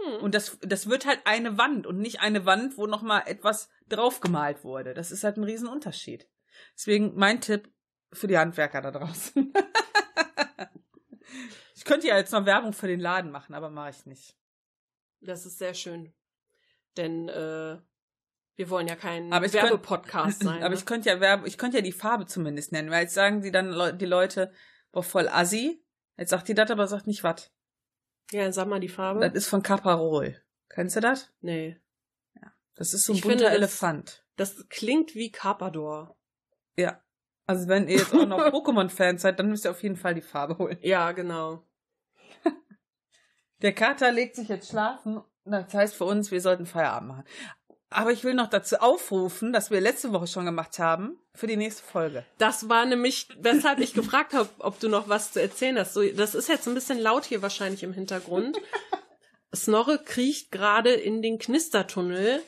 [0.00, 0.22] Hm.
[0.22, 3.68] Und das, das wird halt eine Wand und nicht eine Wand, wo noch mal etwas
[3.88, 4.94] draufgemalt wurde.
[4.94, 6.28] Das ist halt ein Riesenunterschied.
[6.76, 7.72] Deswegen mein Tipp
[8.12, 9.52] für die Handwerker da draußen.
[11.74, 14.36] ich könnte ja jetzt noch Werbung für den Laden machen, aber mache ich nicht.
[15.20, 16.12] Das ist sehr schön.
[16.96, 17.78] Denn äh,
[18.56, 20.58] wir wollen ja kein Aber ich könnt- Werbepodcast sein.
[20.62, 20.74] Aber ne?
[20.76, 23.50] ich könnte ja Werbe, ich könnte ja die Farbe zumindest nennen, weil jetzt sagen die
[23.50, 24.52] dann Leu- die Leute,
[24.92, 25.84] boah, voll assi.
[26.16, 27.50] Jetzt sagt die das, aber sagt nicht was.
[28.30, 29.20] ja, sag mal die Farbe.
[29.20, 30.40] Das ist von Caparol.
[30.68, 31.32] Kennst du das?
[31.40, 31.80] nee.
[32.76, 34.26] Das ist so ein Ich bunter finde, das- Elefant.
[34.36, 36.16] Das klingt wie Carpador.
[36.76, 37.00] Ja.
[37.46, 40.22] Also wenn ihr jetzt auch noch Pokémon-Fans seid, dann müsst ihr auf jeden Fall die
[40.22, 40.76] Farbe holen.
[40.80, 41.64] Ja, genau.
[43.62, 45.22] Der Kater legt sich jetzt schlafen.
[45.44, 47.24] Das heißt für uns, wir sollten Feierabend machen.
[47.94, 51.56] Aber ich will noch dazu aufrufen, dass wir letzte Woche schon gemacht haben, für die
[51.56, 52.24] nächste Folge.
[52.38, 55.94] Das war nämlich, weshalb ich gefragt habe, ob du noch was zu erzählen hast.
[55.94, 58.60] So, das ist jetzt ein bisschen laut hier wahrscheinlich im Hintergrund.
[59.54, 62.42] Snorre kriecht gerade in den Knistertunnel,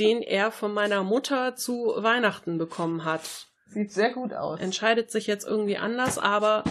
[0.00, 3.46] den er von meiner Mutter zu Weihnachten bekommen hat.
[3.66, 4.58] Sieht sehr gut aus.
[4.58, 6.64] Entscheidet sich jetzt irgendwie anders, aber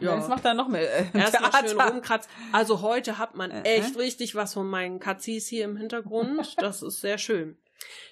[0.00, 0.16] Ja.
[0.16, 2.30] Jetzt macht er noch mehr äh, erstmal schön rumkratzen.
[2.52, 6.54] Also heute hat man Äh, echt richtig was von meinen Katzis hier im Hintergrund.
[6.60, 7.58] Das ist sehr schön.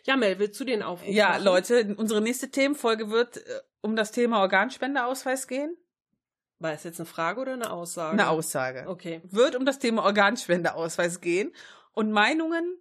[0.04, 1.44] Ja, Mel, willst du den Aufruf Ja, machen?
[1.44, 5.76] Leute, unsere nächste Themenfolge wird äh, um das Thema Organspendeausweis gehen.
[6.58, 8.12] War es jetzt eine Frage oder eine Aussage?
[8.12, 8.84] Eine Aussage.
[8.88, 9.20] Okay.
[9.24, 11.52] Wird um das Thema Organspendeausweis gehen
[11.92, 12.78] und Meinungen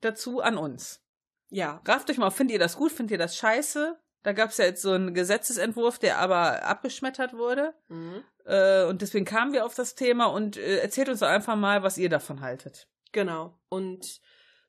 [0.00, 1.00] dazu an uns.
[1.48, 1.80] Ja.
[1.86, 3.98] Rafft euch mal, auf, findet ihr das gut, findet ihr das scheiße?
[4.26, 7.74] Da gab es ja jetzt so einen Gesetzesentwurf, der aber abgeschmettert wurde.
[7.86, 8.24] Mhm.
[8.44, 11.84] Äh, und deswegen kamen wir auf das Thema und äh, erzählt uns doch einfach mal,
[11.84, 12.88] was ihr davon haltet.
[13.12, 13.56] Genau.
[13.68, 14.20] Und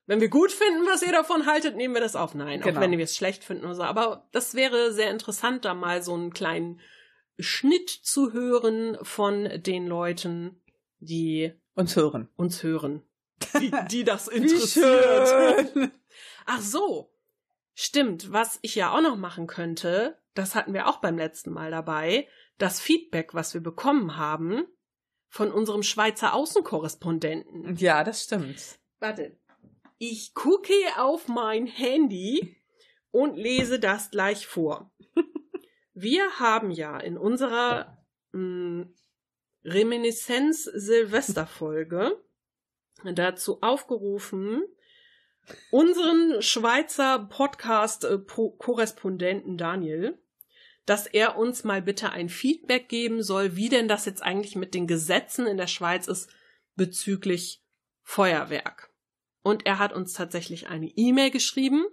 [0.06, 2.36] wenn wir gut finden, was ihr davon haltet, nehmen wir das auf.
[2.36, 2.78] Nein, Genau.
[2.78, 3.82] auch wenn wir es schlecht finden oder so.
[3.82, 6.78] Aber das wäre sehr interessant, da mal so einen kleinen
[7.40, 10.62] Schnitt zu hören von den Leuten,
[11.00, 12.28] die Uns hören.
[12.36, 13.02] uns hören.
[13.60, 15.90] Die, die das interessiert.
[16.46, 17.12] Ach so.
[17.80, 21.70] Stimmt, was ich ja auch noch machen könnte, das hatten wir auch beim letzten Mal
[21.70, 22.26] dabei,
[22.58, 24.66] das Feedback, was wir bekommen haben
[25.28, 27.76] von unserem Schweizer Außenkorrespondenten.
[27.76, 28.80] Ja, das stimmt.
[28.98, 29.38] Warte.
[29.96, 32.56] Ich gucke auf mein Handy
[33.12, 34.92] und lese das gleich vor.
[35.94, 38.88] Wir haben ja in unserer mh,
[39.62, 42.20] Reminiszenz-Silvester-Folge
[43.04, 44.64] dazu aufgerufen,
[45.70, 50.18] unseren Schweizer Podcast-Korrespondenten Daniel,
[50.86, 54.74] dass er uns mal bitte ein Feedback geben soll, wie denn das jetzt eigentlich mit
[54.74, 56.30] den Gesetzen in der Schweiz ist
[56.76, 57.62] bezüglich
[58.02, 58.90] Feuerwerk.
[59.42, 61.84] Und er hat uns tatsächlich eine E-Mail geschrieben,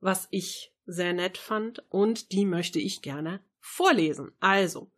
[0.00, 4.32] was ich sehr nett fand und die möchte ich gerne vorlesen.
[4.40, 4.90] Also,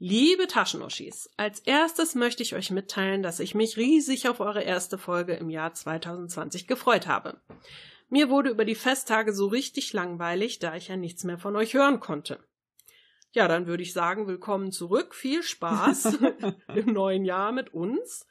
[0.00, 4.98] liebe Taschenuschis, als erstes möchte ich euch mitteilen, dass ich mich riesig auf eure erste
[4.98, 7.40] Folge im Jahr 2020 gefreut habe.
[8.08, 11.74] Mir wurde über die Festtage so richtig langweilig, da ich ja nichts mehr von euch
[11.74, 12.42] hören konnte.
[13.32, 16.18] Ja, dann würde ich sagen, willkommen zurück, viel Spaß
[16.74, 18.26] im neuen Jahr mit uns.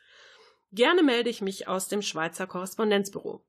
[0.71, 3.45] Gerne melde ich mich aus dem Schweizer Korrespondenzbüro.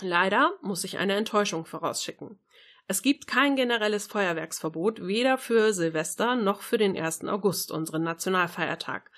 [0.00, 2.38] Leider muss ich eine Enttäuschung vorausschicken.
[2.86, 7.24] Es gibt kein generelles Feuerwerksverbot, weder für Silvester noch für den 1.
[7.24, 9.10] August, unseren Nationalfeiertag.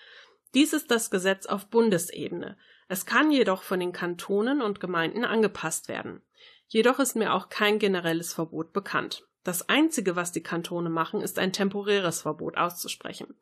[0.54, 2.56] Dies ist das Gesetz auf Bundesebene.
[2.88, 6.22] Es kann jedoch von den Kantonen und Gemeinden angepasst werden.
[6.68, 9.26] Jedoch ist mir auch kein generelles Verbot bekannt.
[9.42, 13.34] Das Einzige, was die Kantone machen, ist ein temporäres Verbot auszusprechen.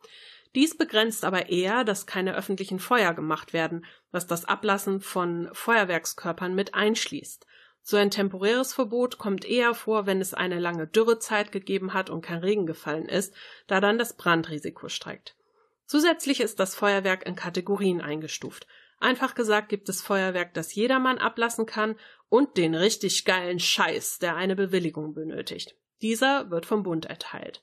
[0.55, 6.55] Dies begrenzt aber eher, dass keine öffentlichen Feuer gemacht werden, was das Ablassen von Feuerwerkskörpern
[6.55, 7.47] mit einschließt.
[7.87, 12.23] So ein temporäres Verbot kommt eher vor, wenn es eine lange Dürrezeit gegeben hat und
[12.23, 13.35] kein Regen gefallen ist,
[13.67, 15.37] da dann das Brandrisiko steigt.
[15.85, 18.67] Zusätzlich ist das Feuerwerk in Kategorien eingestuft.
[19.01, 21.97] Einfach gesagt gibt es Feuerwerk, das jedermann ablassen kann
[22.31, 25.77] und den richtig geilen Scheiß, der eine Bewilligung benötigt.
[26.01, 27.63] Dieser wird vom Bund erteilt.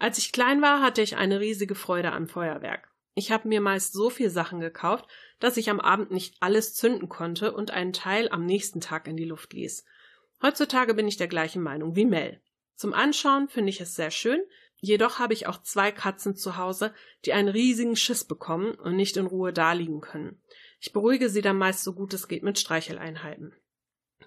[0.00, 2.90] Als ich klein war, hatte ich eine riesige Freude am Feuerwerk.
[3.18, 5.08] Ich habe mir meist so viel Sachen gekauft,
[5.40, 9.16] dass ich am Abend nicht alles zünden konnte und einen Teil am nächsten Tag in
[9.16, 9.86] die Luft ließ.
[10.42, 12.42] Heutzutage bin ich der gleichen Meinung wie Mel.
[12.74, 14.42] Zum Anschauen finde ich es sehr schön,
[14.80, 16.92] jedoch habe ich auch zwei Katzen zu Hause,
[17.24, 20.42] die einen riesigen Schiss bekommen und nicht in Ruhe daliegen können.
[20.78, 23.54] Ich beruhige sie dann meist so gut es geht mit Streicheleinheiten.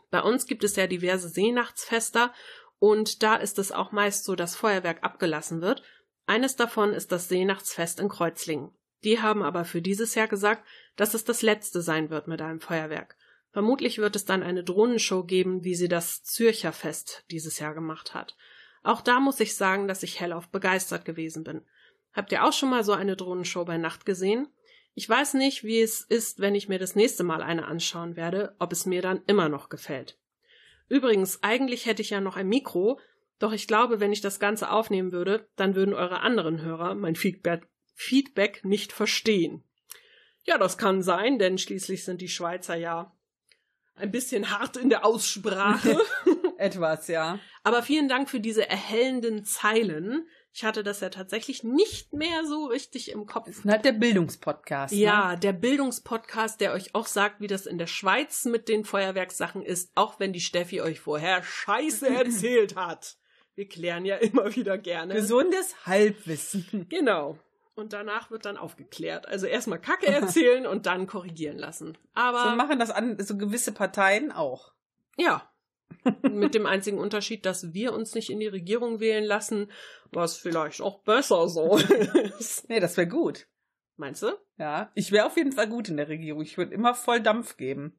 [0.09, 2.33] Bei uns gibt es ja diverse Seenachtsfester
[2.79, 5.83] und da ist es auch meist so, dass Feuerwerk abgelassen wird.
[6.25, 8.71] Eines davon ist das Seenachtsfest in Kreuzlingen.
[9.03, 12.59] Die haben aber für dieses Jahr gesagt, dass es das letzte sein wird mit einem
[12.59, 13.15] Feuerwerk.
[13.51, 18.13] Vermutlich wird es dann eine Drohnenshow geben, wie sie das Zürcher Fest dieses Jahr gemacht
[18.13, 18.35] hat.
[18.83, 21.61] Auch da muss ich sagen, dass ich hellauf begeistert gewesen bin.
[22.13, 24.47] Habt ihr auch schon mal so eine Drohnenshow bei Nacht gesehen?
[24.93, 28.55] Ich weiß nicht, wie es ist, wenn ich mir das nächste Mal eine anschauen werde,
[28.59, 30.19] ob es mir dann immer noch gefällt.
[30.87, 32.99] Übrigens, eigentlich hätte ich ja noch ein Mikro,
[33.39, 37.15] Doch ich glaube, wenn ich das Ganze aufnehmen würde, dann würden eure anderen Hörer mein
[37.15, 37.67] Feedback,
[38.01, 39.61] Feedback nicht verstehen.
[40.45, 43.11] Ja, das kann sein, denn schließlich sind die Schweizer ja
[43.93, 45.99] ein bisschen hart in der Aussprache.
[46.57, 47.39] Etwas, ja.
[47.61, 50.29] Aber vielen Dank für diese erhellenden Zeilen.
[50.53, 53.47] Ich hatte das ja tatsächlich nicht mehr so richtig im Kopf.
[53.47, 54.93] Das ist halt der Bildungspodcast.
[54.93, 55.01] Ne?
[55.01, 59.61] Ja, der Bildungspodcast, der euch auch sagt, wie das in der Schweiz mit den Feuerwerkssachen
[59.61, 63.17] ist, auch wenn die Steffi euch vorher Scheiße erzählt hat.
[63.55, 65.15] Wir klären ja immer wieder gerne.
[65.15, 66.87] Gesundes Halbwissen.
[66.87, 67.37] Genau.
[67.79, 69.27] Und danach wird dann aufgeklärt.
[69.27, 71.97] Also erstmal Kacke erzählen und dann korrigieren lassen.
[72.13, 74.73] Aber so machen das an so gewisse Parteien auch.
[75.17, 75.49] Ja.
[76.21, 79.71] Mit dem einzigen Unterschied, dass wir uns nicht in die Regierung wählen lassen,
[80.11, 81.77] was vielleicht auch besser so
[82.39, 82.69] ist.
[82.69, 83.47] Nee, das wäre gut.
[83.97, 84.31] Meinst du?
[84.57, 86.41] Ja, ich wäre auf jeden Fall gut in der Regierung.
[86.41, 87.98] Ich würde immer voll Dampf geben.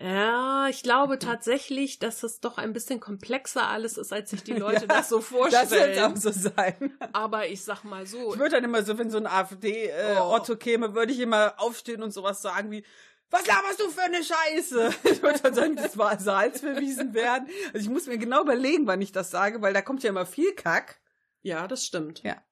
[0.00, 4.52] Ja, ich glaube tatsächlich, dass es doch ein bisschen komplexer alles ist, als sich die
[4.58, 5.68] Leute ja, das so vorstellen.
[5.68, 6.96] Das wird auch so sein.
[7.12, 8.32] Aber ich sag mal so.
[8.32, 10.58] Ich würde dann immer so, wenn so ein AfD-Otto äh, oh.
[10.58, 12.82] käme, würde ich immer aufstehen und sowas sagen wie,
[13.28, 14.90] was laberst du für eine Scheiße?
[15.04, 17.48] Ich würde dann sagen, das war Salz verwiesen werden.
[17.74, 20.26] Also ich muss mir genau überlegen, wann ich das sage, weil da kommt ja immer
[20.26, 21.00] viel Kack.
[21.42, 22.22] Ja, das stimmt.
[22.22, 22.42] Ja.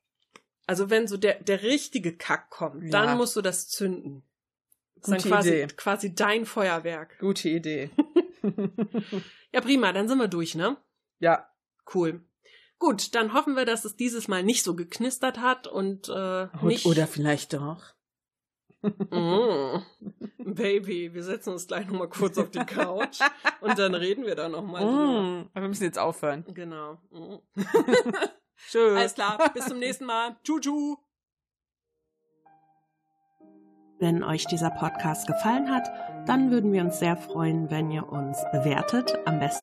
[0.66, 2.90] Also wenn so der, der richtige Kack kommt, ja.
[2.90, 4.27] dann musst du das zünden.
[5.00, 5.66] Das ist Gute dann quasi, Idee.
[5.76, 7.18] quasi dein Feuerwerk.
[7.18, 7.90] Gute Idee.
[9.52, 10.76] ja, prima, dann sind wir durch, ne?
[11.18, 11.48] Ja.
[11.94, 12.24] Cool.
[12.78, 16.86] Gut, dann hoffen wir, dass es dieses Mal nicht so geknistert hat und äh, nicht.
[16.86, 17.94] Oder vielleicht doch.
[18.82, 19.82] Mm.
[20.38, 23.18] Baby, wir setzen uns gleich nochmal kurz auf die Couch
[23.60, 24.86] und dann reden wir da nochmal mm.
[24.86, 25.50] drüber.
[25.52, 26.44] Aber wir müssen jetzt aufhören.
[26.54, 26.98] Genau.
[27.10, 27.38] Mm.
[28.70, 28.96] Tschüss.
[28.96, 30.36] Alles klar, bis zum nächsten Mal.
[30.44, 30.96] Tschu-tschu.
[34.00, 35.90] Wenn euch dieser Podcast gefallen hat,
[36.24, 39.56] dann würden wir uns sehr freuen, wenn ihr uns bewertet, am besten